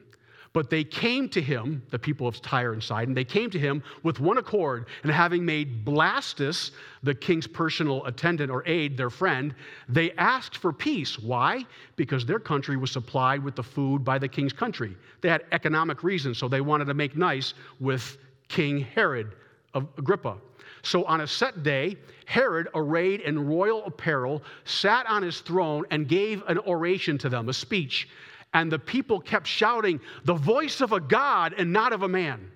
But 0.51 0.69
they 0.69 0.83
came 0.83 1.29
to 1.29 1.41
him, 1.41 1.83
the 1.91 1.99
people 1.99 2.27
of 2.27 2.41
Tyre 2.41 2.73
and 2.73 2.83
Sidon, 2.83 3.13
they 3.13 3.23
came 3.23 3.51
to 3.51 3.59
him 3.59 3.83
with 4.01 4.19
one 4.19 4.39
accord, 4.39 4.87
and 5.03 5.11
having 5.11 5.45
made 5.45 5.85
Blastus, 5.85 6.71
the 7.03 7.13
king's 7.13 7.45
personal 7.45 8.03
attendant 8.05 8.49
or 8.49 8.63
aide, 8.65 8.97
their 8.97 9.11
friend, 9.11 9.53
they 9.87 10.11
asked 10.13 10.57
for 10.57 10.73
peace. 10.73 11.19
Why? 11.19 11.65
Because 11.97 12.25
their 12.25 12.39
country 12.39 12.77
was 12.77 12.91
supplied 12.91 13.43
with 13.43 13.55
the 13.55 13.63
food 13.63 14.03
by 14.03 14.17
the 14.17 14.27
king's 14.27 14.53
country. 14.53 14.97
They 15.21 15.29
had 15.29 15.43
economic 15.51 16.03
reasons, 16.03 16.39
so 16.39 16.47
they 16.47 16.61
wanted 16.61 16.85
to 16.85 16.95
make 16.95 17.15
nice 17.15 17.53
with 17.79 18.17
King 18.47 18.79
Herod 18.79 19.35
of 19.75 19.87
Agrippa. 19.97 20.37
So 20.81 21.03
on 21.05 21.21
a 21.21 21.27
set 21.27 21.61
day, 21.61 21.97
Herod, 22.25 22.69
arrayed 22.73 23.21
in 23.21 23.47
royal 23.47 23.83
apparel, 23.85 24.41
sat 24.63 25.05
on 25.07 25.21
his 25.21 25.41
throne 25.41 25.85
and 25.91 26.07
gave 26.07 26.41
an 26.47 26.57
oration 26.59 27.17
to 27.19 27.29
them, 27.29 27.49
a 27.49 27.53
speech 27.53 28.07
and 28.53 28.71
the 28.71 28.79
people 28.79 29.19
kept 29.19 29.47
shouting, 29.47 29.99
The 30.25 30.33
voice 30.33 30.81
of 30.81 30.91
a 30.91 30.99
God 30.99 31.53
and 31.57 31.71
not 31.71 31.93
of 31.93 32.03
a 32.03 32.07
man. 32.07 32.51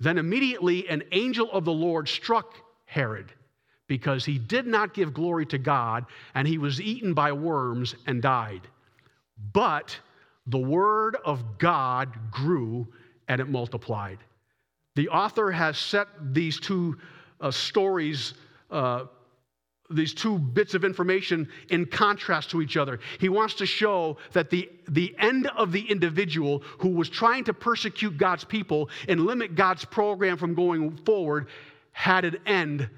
Then 0.00 0.18
immediately 0.18 0.88
an 0.88 1.02
angel 1.12 1.50
of 1.50 1.64
the 1.64 1.72
Lord 1.72 2.08
struck 2.08 2.54
Herod 2.84 3.32
because 3.86 4.24
he 4.24 4.38
did 4.38 4.66
not 4.66 4.94
give 4.94 5.14
glory 5.14 5.46
to 5.46 5.58
God, 5.58 6.06
and 6.34 6.46
he 6.46 6.58
was 6.58 6.80
eaten 6.80 7.14
by 7.14 7.32
worms 7.32 7.94
and 8.06 8.20
died. 8.20 8.62
But 9.52 9.96
the 10.46 10.58
word 10.58 11.16
of 11.24 11.58
God 11.58 12.12
grew 12.30 12.86
and 13.28 13.40
it 13.40 13.48
multiplied. 13.48 14.18
The 14.96 15.08
author 15.08 15.50
has 15.50 15.78
set 15.78 16.08
these 16.32 16.58
two 16.58 16.96
uh, 17.40 17.50
stories 17.50 18.34
uh, 18.70 19.04
these 19.90 20.14
two 20.14 20.38
bits 20.38 20.74
of 20.74 20.84
information 20.84 21.48
in 21.70 21.86
contrast 21.86 22.50
to 22.50 22.62
each 22.62 22.76
other. 22.76 22.98
He 23.18 23.28
wants 23.28 23.54
to 23.54 23.66
show 23.66 24.16
that 24.32 24.50
the, 24.50 24.70
the 24.88 25.14
end 25.18 25.46
of 25.56 25.72
the 25.72 25.82
individual 25.82 26.62
who 26.78 26.88
was 26.88 27.08
trying 27.08 27.44
to 27.44 27.54
persecute 27.54 28.18
God's 28.18 28.44
people 28.44 28.88
and 29.08 29.26
limit 29.26 29.54
God's 29.54 29.84
program 29.84 30.36
from 30.36 30.54
going 30.54 30.96
forward 31.04 31.48
had 31.92 32.24
an 32.24 32.38
end 32.46 32.88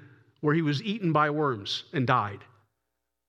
where 0.41 0.55
he 0.55 0.61
was 0.61 0.81
eaten 0.83 1.11
by 1.11 1.29
worms 1.29 1.85
and 1.93 2.07
died. 2.07 2.39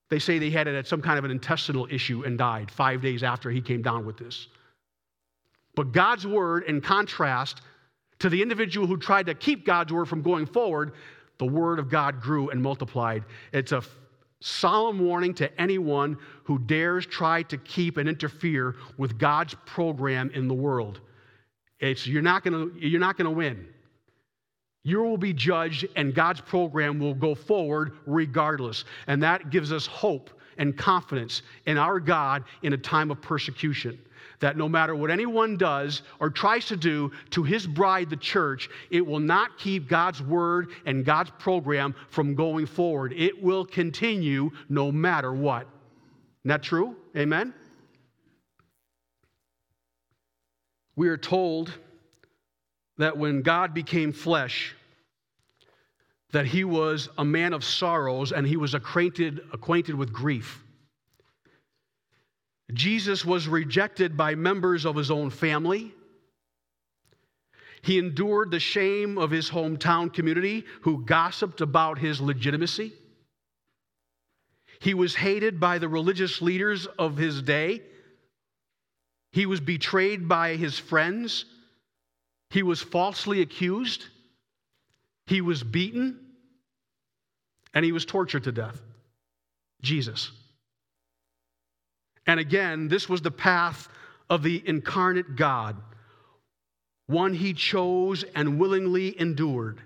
They 0.08 0.18
say 0.18 0.38
they 0.38 0.50
had 0.50 0.66
it 0.66 0.74
at 0.74 0.88
some 0.88 1.00
kind 1.00 1.18
of 1.18 1.24
an 1.24 1.30
intestinal 1.30 1.86
issue 1.90 2.24
and 2.24 2.36
died 2.36 2.70
five 2.70 3.00
days 3.00 3.22
after 3.22 3.50
he 3.50 3.60
came 3.60 3.82
down 3.82 4.04
with 4.04 4.18
this. 4.18 4.48
But 5.76 5.92
God's 5.92 6.26
word, 6.26 6.64
in 6.64 6.80
contrast 6.80 7.62
to 8.18 8.28
the 8.28 8.42
individual 8.42 8.86
who 8.86 8.96
tried 8.96 9.26
to 9.26 9.34
keep 9.34 9.64
God's 9.64 9.92
word 9.92 10.06
from 10.06 10.22
going 10.22 10.46
forward, 10.46 10.92
the 11.40 11.46
word 11.46 11.78
of 11.78 11.88
God 11.88 12.20
grew 12.20 12.50
and 12.50 12.62
multiplied. 12.62 13.24
It's 13.54 13.72
a 13.72 13.82
solemn 14.40 14.98
warning 14.98 15.32
to 15.34 15.60
anyone 15.60 16.18
who 16.44 16.58
dares 16.58 17.06
try 17.06 17.42
to 17.44 17.56
keep 17.56 17.96
and 17.96 18.06
interfere 18.06 18.76
with 18.98 19.16
God's 19.18 19.54
program 19.64 20.30
in 20.34 20.48
the 20.48 20.54
world. 20.54 21.00
It's, 21.78 22.06
you're 22.06 22.20
not 22.20 22.44
going 22.44 22.72
you're 22.78 23.00
not 23.00 23.16
going 23.16 23.24
to 23.24 23.30
win. 23.30 23.66
You 24.82 25.02
will 25.02 25.16
be 25.16 25.32
judged, 25.32 25.86
and 25.96 26.14
God's 26.14 26.42
program 26.42 26.98
will 26.98 27.14
go 27.14 27.34
forward 27.34 27.92
regardless. 28.04 28.84
And 29.06 29.22
that 29.22 29.48
gives 29.48 29.72
us 29.72 29.86
hope 29.86 30.28
and 30.58 30.76
confidence 30.76 31.40
in 31.64 31.78
our 31.78 31.98
God 32.00 32.44
in 32.62 32.74
a 32.74 32.78
time 32.78 33.10
of 33.10 33.22
persecution 33.22 33.98
that 34.40 34.56
no 34.56 34.68
matter 34.68 34.94
what 34.94 35.10
anyone 35.10 35.56
does 35.56 36.02
or 36.18 36.30
tries 36.30 36.66
to 36.66 36.76
do 36.76 37.12
to 37.30 37.42
his 37.42 37.66
bride, 37.66 38.10
the 38.10 38.16
church, 38.16 38.68
it 38.90 39.06
will 39.06 39.20
not 39.20 39.58
keep 39.58 39.88
God's 39.88 40.22
word 40.22 40.70
and 40.86 41.04
God's 41.04 41.30
program 41.38 41.94
from 42.08 42.34
going 42.34 42.66
forward. 42.66 43.12
It 43.16 43.40
will 43.42 43.64
continue 43.64 44.50
no 44.68 44.90
matter 44.90 45.32
what. 45.32 45.62
Isn't 45.62 46.48
that 46.48 46.62
true? 46.62 46.96
Amen? 47.16 47.54
We 50.96 51.08
are 51.08 51.18
told 51.18 51.72
that 52.98 53.16
when 53.16 53.42
God 53.42 53.72
became 53.72 54.12
flesh, 54.12 54.74
that 56.32 56.46
he 56.46 56.64
was 56.64 57.08
a 57.18 57.24
man 57.24 57.52
of 57.52 57.64
sorrows 57.64 58.32
and 58.32 58.46
he 58.46 58.56
was 58.56 58.74
acquainted, 58.74 59.40
acquainted 59.52 59.94
with 59.94 60.12
grief. 60.12 60.62
Jesus 62.74 63.24
was 63.24 63.48
rejected 63.48 64.16
by 64.16 64.34
members 64.34 64.84
of 64.84 64.96
his 64.96 65.10
own 65.10 65.30
family. 65.30 65.94
He 67.82 67.98
endured 67.98 68.50
the 68.50 68.60
shame 68.60 69.16
of 69.16 69.30
his 69.30 69.48
hometown 69.48 70.12
community 70.12 70.64
who 70.82 71.04
gossiped 71.04 71.60
about 71.60 71.98
his 71.98 72.20
legitimacy. 72.20 72.92
He 74.80 74.94
was 74.94 75.14
hated 75.14 75.60
by 75.60 75.78
the 75.78 75.88
religious 75.88 76.42
leaders 76.42 76.86
of 76.98 77.16
his 77.16 77.42
day. 77.42 77.82
He 79.32 79.46
was 79.46 79.60
betrayed 79.60 80.28
by 80.28 80.56
his 80.56 80.78
friends. 80.78 81.44
He 82.50 82.62
was 82.62 82.82
falsely 82.82 83.42
accused. 83.42 84.04
He 85.26 85.40
was 85.40 85.62
beaten 85.62 86.18
and 87.72 87.84
he 87.84 87.92
was 87.92 88.04
tortured 88.04 88.44
to 88.44 88.52
death. 88.52 88.80
Jesus. 89.82 90.32
And 92.26 92.38
again, 92.38 92.88
this 92.88 93.08
was 93.08 93.22
the 93.22 93.30
path 93.30 93.88
of 94.28 94.42
the 94.42 94.62
incarnate 94.66 95.36
God, 95.36 95.76
one 97.06 97.34
he 97.34 97.52
chose 97.52 98.24
and 98.34 98.58
willingly 98.58 99.18
endured. 99.18 99.80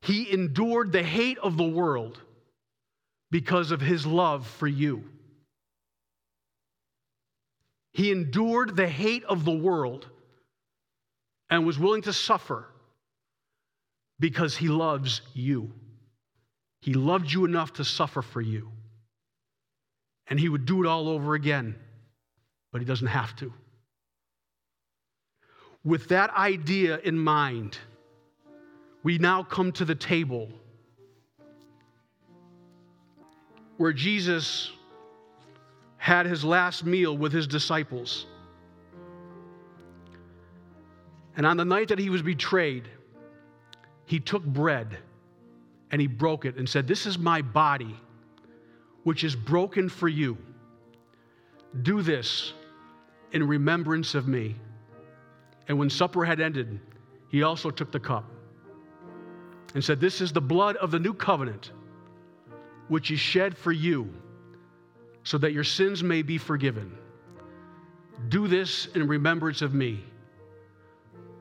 He 0.00 0.32
endured 0.32 0.90
the 0.90 1.02
hate 1.02 1.38
of 1.38 1.56
the 1.56 1.68
world 1.68 2.20
because 3.30 3.70
of 3.70 3.80
his 3.80 4.04
love 4.04 4.46
for 4.46 4.66
you. 4.66 5.04
He 7.92 8.10
endured 8.10 8.74
the 8.74 8.88
hate 8.88 9.24
of 9.24 9.44
the 9.44 9.56
world 9.56 10.08
and 11.50 11.66
was 11.66 11.78
willing 11.78 12.02
to 12.02 12.12
suffer 12.12 12.66
because 14.18 14.56
he 14.56 14.68
loves 14.68 15.20
you. 15.34 15.72
He 16.80 16.94
loved 16.94 17.30
you 17.30 17.44
enough 17.44 17.74
to 17.74 17.84
suffer 17.84 18.22
for 18.22 18.40
you. 18.40 18.72
And 20.32 20.40
he 20.40 20.48
would 20.48 20.64
do 20.64 20.82
it 20.82 20.86
all 20.86 21.10
over 21.10 21.34
again, 21.34 21.74
but 22.72 22.80
he 22.80 22.86
doesn't 22.86 23.08
have 23.08 23.36
to. 23.36 23.52
With 25.84 26.08
that 26.08 26.30
idea 26.30 26.98
in 27.00 27.18
mind, 27.18 27.76
we 29.02 29.18
now 29.18 29.42
come 29.42 29.72
to 29.72 29.84
the 29.84 29.94
table 29.94 30.48
where 33.76 33.92
Jesus 33.92 34.72
had 35.98 36.24
his 36.24 36.42
last 36.42 36.86
meal 36.86 37.14
with 37.14 37.34
his 37.34 37.46
disciples. 37.46 38.24
And 41.36 41.44
on 41.44 41.58
the 41.58 41.66
night 41.66 41.88
that 41.88 41.98
he 41.98 42.08
was 42.08 42.22
betrayed, 42.22 42.88
he 44.06 44.18
took 44.18 44.46
bread 44.46 44.96
and 45.90 46.00
he 46.00 46.06
broke 46.06 46.46
it 46.46 46.56
and 46.56 46.66
said, 46.66 46.88
This 46.88 47.04
is 47.04 47.18
my 47.18 47.42
body, 47.42 47.94
which 49.04 49.24
is 49.24 49.34
broken 49.34 49.88
for 49.88 50.08
you. 50.08 50.36
Do 51.82 52.02
this 52.02 52.52
in 53.32 53.46
remembrance 53.46 54.14
of 54.14 54.28
me. 54.28 54.56
And 55.68 55.78
when 55.78 55.90
supper 55.90 56.24
had 56.24 56.40
ended, 56.40 56.80
he 57.28 57.42
also 57.42 57.70
took 57.70 57.90
the 57.90 58.00
cup 58.00 58.24
and 59.74 59.82
said, 59.82 60.00
This 60.00 60.20
is 60.20 60.32
the 60.32 60.40
blood 60.40 60.76
of 60.76 60.90
the 60.90 60.98
new 60.98 61.14
covenant, 61.14 61.72
which 62.88 63.10
is 63.10 63.20
shed 63.20 63.56
for 63.56 63.72
you, 63.72 64.12
so 65.24 65.38
that 65.38 65.52
your 65.52 65.64
sins 65.64 66.02
may 66.02 66.22
be 66.22 66.36
forgiven. 66.36 66.96
Do 68.28 68.46
this 68.46 68.86
in 68.94 69.06
remembrance 69.08 69.62
of 69.62 69.72
me. 69.72 70.04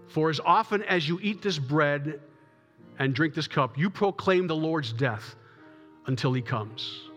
For 0.07 0.29
as 0.29 0.39
often 0.39 0.83
as 0.83 1.07
you 1.07 1.19
eat 1.21 1.41
this 1.41 1.59
bread 1.59 2.19
and 2.99 3.13
drink 3.13 3.33
this 3.33 3.47
cup, 3.47 3.77
you 3.77 3.89
proclaim 3.89 4.47
the 4.47 4.55
Lord's 4.55 4.93
death 4.93 5.35
until 6.07 6.33
he 6.33 6.41
comes. 6.41 7.10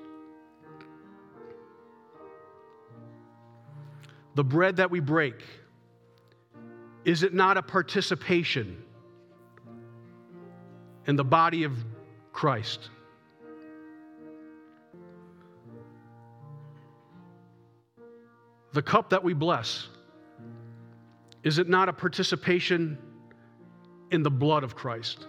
The 4.34 4.44
bread 4.44 4.76
that 4.76 4.90
we 4.90 5.00
break, 5.00 5.42
is 7.04 7.22
it 7.22 7.32
not 7.32 7.56
a 7.56 7.62
participation 7.62 8.82
in 11.06 11.16
the 11.16 11.24
body 11.24 11.64
of 11.64 11.72
Christ? 12.32 12.90
The 18.72 18.82
cup 18.82 19.10
that 19.10 19.22
we 19.22 19.34
bless, 19.34 19.88
is 21.44 21.58
it 21.58 21.68
not 21.68 21.88
a 21.88 21.92
participation 21.92 22.98
in 24.10 24.24
the 24.24 24.30
blood 24.30 24.64
of 24.64 24.74
Christ? 24.74 25.28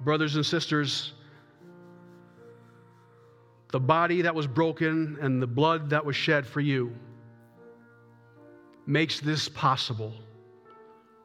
Brothers 0.00 0.34
and 0.34 0.44
sisters, 0.44 1.12
the 3.70 3.80
body 3.80 4.22
that 4.22 4.34
was 4.34 4.46
broken 4.46 5.18
and 5.20 5.42
the 5.42 5.46
blood 5.46 5.90
that 5.90 6.04
was 6.04 6.16
shed 6.16 6.46
for 6.46 6.60
you 6.60 6.94
makes 8.86 9.20
this 9.20 9.48
possible. 9.48 10.14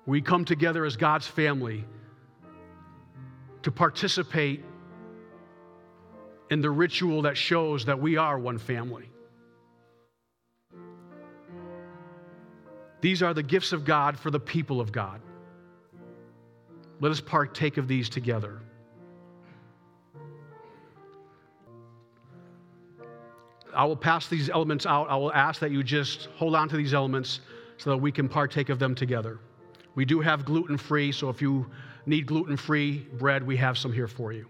We 0.06 0.22
come 0.22 0.44
together 0.44 0.84
as 0.84 0.98
God's 0.98 1.26
family 1.26 1.86
to 3.62 3.72
participate 3.72 4.66
in 6.50 6.62
the 6.62 6.70
ritual 6.70 7.22
that 7.22 7.38
shows 7.38 7.86
that 7.86 8.00
we 8.00 8.18
are 8.18 8.38
one 8.38 8.58
family. 8.58 9.10
These 13.00 13.24
are 13.24 13.34
the 13.34 13.44
gifts 13.44 13.72
of 13.72 13.86
God 13.86 14.20
for 14.20 14.32
the 14.32 14.40
people 14.40 14.82
of 14.82 14.92
God. 14.92 15.22
Let 17.00 17.12
us 17.12 17.22
partake 17.22 17.78
of 17.78 17.88
these 17.88 18.10
together. 18.10 18.62
I 23.76 23.86
will 23.86 23.96
pass 23.96 24.28
these 24.28 24.50
elements 24.50 24.86
out. 24.86 25.10
I 25.10 25.16
will 25.16 25.34
ask 25.34 25.60
that 25.62 25.72
you 25.72 25.84
just 25.84 26.30
hold 26.36 26.56
on 26.56 26.70
to 26.70 26.78
these 26.78 26.94
elements 26.94 27.42
so 27.78 27.90
that 27.90 27.98
we 27.98 28.12
can 28.12 28.30
partake 28.30 28.70
of 28.70 28.80
them 28.80 28.96
together. 28.96 29.40
We 29.96 30.06
do 30.06 30.22
have 30.22 30.46
gluten 30.46 30.78
free, 30.78 31.12
so 31.12 31.30
if 31.30 31.42
you 31.42 31.70
need 32.06 32.26
gluten 32.26 32.58
free 32.58 33.08
bread, 33.18 33.46
we 33.46 33.58
have 33.58 33.78
some 33.78 33.92
here 33.92 34.08
for 34.08 34.34
you. 34.34 34.48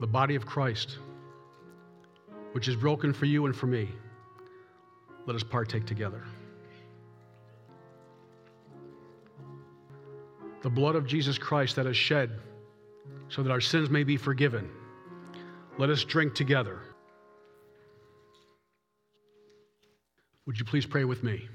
The 0.00 0.06
body 0.06 0.34
of 0.34 0.46
Christ, 0.46 0.98
which 2.52 2.68
is 2.68 2.76
broken 2.76 3.12
for 3.12 3.26
you 3.26 3.46
and 3.46 3.54
for 3.54 3.66
me. 3.66 3.88
Let 5.26 5.36
us 5.36 5.42
partake 5.42 5.84
together. 5.84 6.24
The 10.62 10.70
blood 10.70 10.96
of 10.96 11.06
Jesus 11.06 11.38
Christ 11.38 11.76
that 11.76 11.86
is 11.86 11.96
shed 11.96 12.40
so 13.28 13.42
that 13.42 13.50
our 13.50 13.60
sins 13.60 13.90
may 13.90 14.04
be 14.04 14.16
forgiven. 14.16 14.70
Let 15.78 15.90
us 15.90 16.02
drink 16.02 16.34
together. 16.34 16.80
Would 20.44 20.58
you 20.58 20.64
please 20.64 20.84
pray 20.84 21.04
with 21.04 21.22
me? 21.22 21.48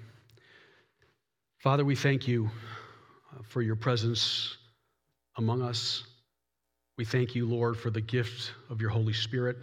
Father, 1.57 1.83
we 1.83 1.97
thank 1.97 2.25
you 2.25 2.49
uh, 3.33 3.43
for 3.43 3.61
your 3.61 3.75
presence 3.75 4.55
among 5.35 5.61
us. 5.61 6.03
We 6.97 7.03
thank 7.03 7.35
you, 7.35 7.45
Lord, 7.45 7.75
for 7.75 7.89
the 7.89 7.99
gift 7.99 8.53
of 8.69 8.79
your 8.79 8.91
Holy 8.91 9.11
Spirit. 9.11 9.57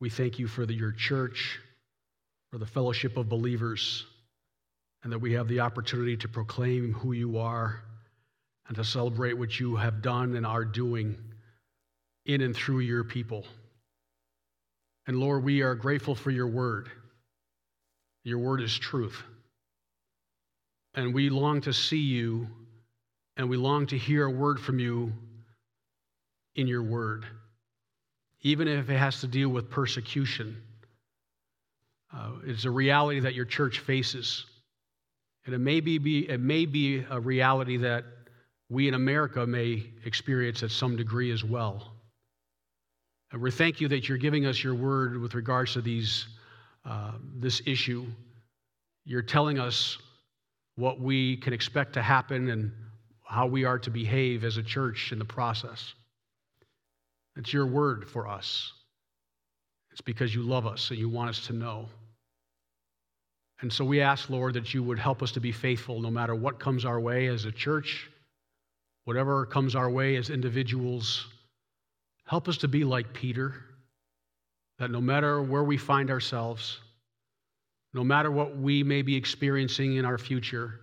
We 0.00 0.10
thank 0.10 0.38
you 0.38 0.46
for 0.46 0.66
the, 0.66 0.74
your 0.74 0.92
church, 0.92 1.60
for 2.50 2.58
the 2.58 2.66
fellowship 2.66 3.16
of 3.16 3.30
believers, 3.30 4.04
and 5.02 5.10
that 5.10 5.18
we 5.18 5.32
have 5.32 5.48
the 5.48 5.60
opportunity 5.60 6.18
to 6.18 6.28
proclaim 6.28 6.92
who 6.92 7.12
you 7.12 7.38
are 7.38 7.84
and 8.68 8.76
to 8.76 8.84
celebrate 8.84 9.32
what 9.32 9.58
you 9.58 9.76
have 9.76 10.02
done 10.02 10.36
and 10.36 10.44
are 10.44 10.66
doing 10.66 11.16
in 12.34 12.42
and 12.42 12.54
through 12.54 12.80
your 12.80 13.04
people. 13.04 13.44
And 15.06 15.18
Lord, 15.18 15.42
we 15.42 15.62
are 15.62 15.74
grateful 15.74 16.14
for 16.14 16.30
your 16.30 16.46
word. 16.46 16.88
Your 18.22 18.38
word 18.38 18.60
is 18.60 18.78
truth. 18.78 19.22
And 20.94 21.12
we 21.12 21.30
long 21.30 21.60
to 21.62 21.72
see 21.72 21.98
you 21.98 22.46
and 23.36 23.48
we 23.48 23.56
long 23.56 23.86
to 23.88 23.98
hear 23.98 24.26
a 24.26 24.30
word 24.30 24.60
from 24.60 24.78
you 24.78 25.12
in 26.54 26.66
your 26.66 26.82
word, 26.82 27.24
even 28.42 28.68
if 28.68 28.90
it 28.90 28.96
has 28.96 29.20
to 29.20 29.26
deal 29.26 29.48
with 29.48 29.70
persecution. 29.70 30.56
Uh, 32.14 32.32
it's 32.44 32.64
a 32.64 32.70
reality 32.70 33.20
that 33.20 33.34
your 33.34 33.44
church 33.44 33.78
faces. 33.78 34.44
And 35.46 35.54
it 35.54 35.58
may 35.58 35.80
be, 35.80 35.98
be, 35.98 36.28
it 36.28 36.40
may 36.40 36.66
be 36.66 37.04
a 37.08 37.18
reality 37.18 37.78
that 37.78 38.04
we 38.68 38.88
in 38.88 38.94
America 38.94 39.46
may 39.46 39.84
experience 40.04 40.62
at 40.62 40.70
some 40.70 40.96
degree 40.96 41.32
as 41.32 41.42
well. 41.42 41.94
And 43.32 43.40
we 43.40 43.50
thank 43.50 43.80
you 43.80 43.88
that 43.88 44.08
you're 44.08 44.18
giving 44.18 44.46
us 44.46 44.62
your 44.62 44.74
word 44.74 45.20
with 45.20 45.34
regards 45.34 45.74
to 45.74 45.80
these, 45.80 46.26
uh, 46.84 47.12
this 47.36 47.62
issue. 47.64 48.06
You're 49.04 49.22
telling 49.22 49.58
us 49.58 49.98
what 50.76 51.00
we 51.00 51.36
can 51.36 51.52
expect 51.52 51.92
to 51.94 52.02
happen 52.02 52.50
and 52.50 52.72
how 53.24 53.46
we 53.46 53.64
are 53.64 53.78
to 53.78 53.90
behave 53.90 54.44
as 54.44 54.56
a 54.56 54.62
church 54.62 55.12
in 55.12 55.18
the 55.18 55.24
process. 55.24 55.94
It's 57.36 57.52
your 57.52 57.66
word 57.66 58.08
for 58.08 58.26
us. 58.26 58.72
It's 59.92 60.00
because 60.00 60.34
you 60.34 60.42
love 60.42 60.66
us 60.66 60.90
and 60.90 60.98
you 60.98 61.08
want 61.08 61.30
us 61.30 61.46
to 61.46 61.52
know. 61.52 61.88
And 63.60 63.72
so 63.72 63.84
we 63.84 64.00
ask, 64.00 64.30
Lord, 64.30 64.54
that 64.54 64.72
you 64.74 64.82
would 64.82 64.98
help 64.98 65.22
us 65.22 65.32
to 65.32 65.40
be 65.40 65.52
faithful 65.52 66.00
no 66.00 66.10
matter 66.10 66.34
what 66.34 66.58
comes 66.58 66.84
our 66.84 66.98
way 66.98 67.28
as 67.28 67.44
a 67.44 67.52
church, 67.52 68.08
whatever 69.04 69.46
comes 69.46 69.76
our 69.76 69.90
way 69.90 70.16
as 70.16 70.30
individuals 70.30 71.28
Help 72.30 72.48
us 72.48 72.58
to 72.58 72.68
be 72.68 72.84
like 72.84 73.12
Peter, 73.12 73.54
that 74.78 74.90
no 74.90 75.00
matter 75.00 75.42
where 75.42 75.64
we 75.64 75.76
find 75.76 76.10
ourselves, 76.10 76.78
no 77.92 78.04
matter 78.04 78.30
what 78.30 78.56
we 78.56 78.84
may 78.84 79.02
be 79.02 79.16
experiencing 79.16 79.96
in 79.96 80.04
our 80.04 80.18
future, 80.18 80.80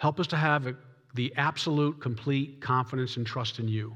help 0.00 0.20
us 0.20 0.28
to 0.28 0.36
have 0.36 0.76
the 1.14 1.32
absolute, 1.36 2.00
complete 2.00 2.60
confidence 2.62 3.18
and 3.18 3.26
trust 3.26 3.58
in 3.58 3.68
you. 3.68 3.94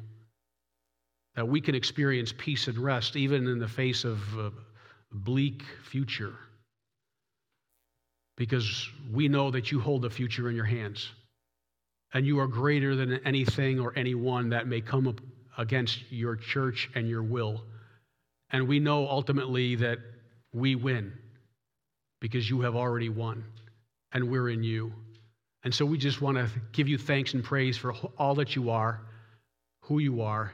That 1.37 1.49
we 1.49 1.61
can 1.63 1.75
experience 1.75 2.35
peace 2.37 2.69
and 2.69 2.79
rest 2.79 3.17
even 3.17 3.49
in 3.49 3.59
the 3.59 3.69
face 3.69 4.05
of 4.05 4.19
a 4.39 4.53
bleak 5.13 5.63
future. 5.91 6.35
because 8.39 8.89
we 9.13 9.29
know 9.29 9.51
that 9.51 9.73
you 9.73 9.81
hold 9.81 10.03
the 10.03 10.11
future 10.11 10.49
in 10.49 10.57
your 10.57 10.65
hands. 10.65 11.11
And 12.15 12.27
you 12.27 12.41
are 12.41 12.47
greater 12.47 12.97
than 12.97 13.15
anything 13.27 13.81
or 13.81 13.93
anyone 13.97 14.51
that 14.51 14.67
may 14.67 14.81
come 14.81 15.09
up 15.09 15.21
against 15.59 16.11
your 16.11 16.37
church 16.37 16.89
and 16.95 17.09
your 17.09 17.23
will. 17.23 17.63
And 18.51 18.67
we 18.67 18.79
know 18.79 19.07
ultimately 19.07 19.75
that 19.77 19.99
we 20.53 20.75
win 20.75 21.13
because 22.21 22.49
you 22.49 22.63
have 22.63 22.75
already 22.75 23.11
won 23.11 23.45
and 24.13 24.31
we're 24.31 24.49
in 24.49 24.63
you. 24.63 24.93
And 25.65 25.75
so 25.75 25.85
we 25.85 25.99
just 25.99 26.23
want 26.23 26.39
to 26.39 26.49
give 26.73 26.89
you 26.89 26.97
thanks 26.97 27.35
and 27.35 27.45
praise 27.45 27.77
for 27.77 27.93
all 28.17 28.37
that 28.37 28.57
you 28.57 28.71
are, 28.71 29.01
who 29.83 29.99
you 29.99 30.23
are, 30.23 30.53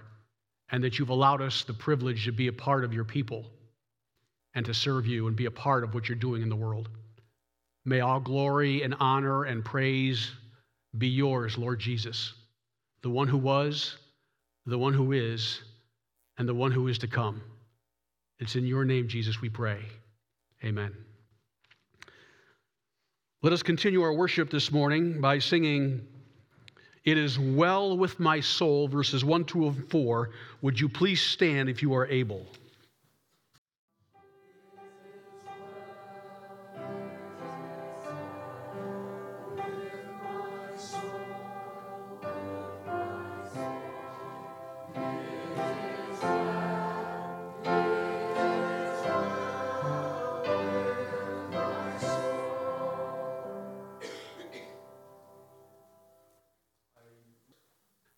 and 0.70 0.82
that 0.82 0.98
you've 0.98 1.10
allowed 1.10 1.42
us 1.42 1.62
the 1.64 1.74
privilege 1.74 2.24
to 2.24 2.32
be 2.32 2.48
a 2.48 2.52
part 2.52 2.84
of 2.84 2.92
your 2.92 3.04
people 3.04 3.44
and 4.54 4.64
to 4.66 4.74
serve 4.74 5.06
you 5.06 5.28
and 5.28 5.36
be 5.36 5.46
a 5.46 5.50
part 5.50 5.84
of 5.84 5.94
what 5.94 6.08
you're 6.08 6.16
doing 6.16 6.42
in 6.42 6.48
the 6.48 6.56
world. 6.56 6.88
May 7.84 8.00
all 8.00 8.20
glory 8.20 8.82
and 8.82 8.94
honor 8.98 9.44
and 9.44 9.64
praise 9.64 10.32
be 10.96 11.08
yours, 11.08 11.58
Lord 11.58 11.80
Jesus, 11.80 12.32
the 13.02 13.10
one 13.10 13.28
who 13.28 13.36
was, 13.36 13.96
the 14.66 14.79
one 14.79 14.94
who 14.94 15.12
is, 15.12 15.61
and 16.38 16.48
the 16.48 16.55
one 16.55 16.72
who 16.72 16.88
is 16.88 16.98
to 16.98 17.07
come. 17.07 17.42
It's 18.38 18.57
in 18.57 18.66
your 18.66 18.85
name, 18.85 19.09
Jesus, 19.09 19.40
we 19.40 19.48
pray. 19.48 19.81
Amen. 20.64 20.92
Let 23.42 23.53
us 23.53 23.62
continue 23.62 24.03
our 24.03 24.12
worship 24.12 24.50
this 24.50 24.72
morning 24.72 25.20
by 25.20 25.38
singing, 25.38 26.07
It 27.05 27.18
is 27.18 27.38
Well 27.38 27.96
with 27.98 28.18
My 28.18 28.40
Soul, 28.40 28.88
verses 28.88 29.24
1, 29.24 29.44
2, 29.44 29.66
and 29.66 29.90
4. 29.90 30.31
Would 30.62 30.81
you 30.81 30.88
please 30.88 31.20
stand 31.20 31.68
if 31.68 31.83
you 31.83 31.94
are 31.94 32.07
able? 32.07 32.46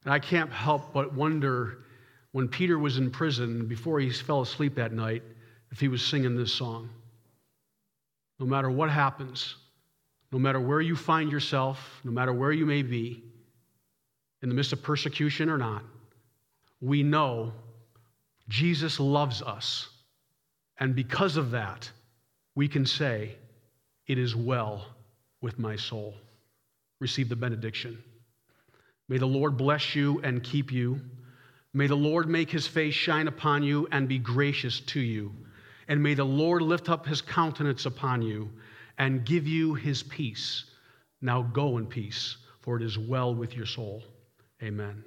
And 0.06 0.14
I 0.14 0.20
can't 0.20 0.52
help 0.52 0.92
but 0.92 1.12
wonder 1.12 1.78
when 2.30 2.46
Peter 2.46 2.78
was 2.78 2.96
in 2.96 3.10
prison, 3.10 3.66
before 3.66 3.98
he 3.98 4.08
fell 4.08 4.42
asleep 4.42 4.76
that 4.76 4.92
night, 4.92 5.24
if 5.72 5.80
he 5.80 5.88
was 5.88 6.00
singing 6.00 6.36
this 6.36 6.52
song. 6.52 6.88
No 8.38 8.46
matter 8.46 8.70
what 8.70 8.88
happens, 8.88 9.56
no 10.30 10.38
matter 10.38 10.60
where 10.60 10.80
you 10.80 10.94
find 10.94 11.32
yourself, 11.32 12.00
no 12.04 12.12
matter 12.12 12.32
where 12.32 12.52
you 12.52 12.64
may 12.64 12.82
be, 12.82 13.24
in 14.42 14.48
the 14.48 14.54
midst 14.54 14.72
of 14.72 14.80
persecution 14.80 15.50
or 15.50 15.58
not, 15.58 15.82
we 16.80 17.02
know 17.02 17.52
Jesus 18.48 19.00
loves 19.00 19.42
us. 19.42 19.88
And 20.78 20.94
because 20.94 21.36
of 21.36 21.50
that, 21.50 21.90
we 22.54 22.68
can 22.68 22.86
say, 22.86 23.34
It 24.06 24.18
is 24.18 24.36
well 24.36 24.86
with 25.40 25.58
my 25.58 25.74
soul. 25.74 26.14
Receive 27.00 27.28
the 27.28 27.34
benediction. 27.34 28.00
May 29.08 29.18
the 29.18 29.26
Lord 29.26 29.56
bless 29.56 29.94
you 29.94 30.20
and 30.22 30.42
keep 30.42 30.72
you. 30.72 31.00
May 31.72 31.86
the 31.86 31.94
Lord 31.94 32.28
make 32.28 32.50
his 32.50 32.66
face 32.66 32.94
shine 32.94 33.28
upon 33.28 33.62
you 33.62 33.86
and 33.92 34.08
be 34.08 34.18
gracious 34.18 34.80
to 34.80 35.00
you. 35.00 35.32
And 35.88 36.02
may 36.02 36.14
the 36.14 36.24
Lord 36.24 36.62
lift 36.62 36.88
up 36.88 37.06
his 37.06 37.20
countenance 37.20 37.86
upon 37.86 38.22
you 38.22 38.50
and 38.98 39.24
give 39.24 39.46
you 39.46 39.74
his 39.74 40.02
peace. 40.02 40.64
Now 41.20 41.42
go 41.42 41.78
in 41.78 41.86
peace, 41.86 42.36
for 42.60 42.76
it 42.76 42.82
is 42.82 42.98
well 42.98 43.34
with 43.34 43.54
your 43.54 43.66
soul. 43.66 44.02
Amen. 44.62 45.04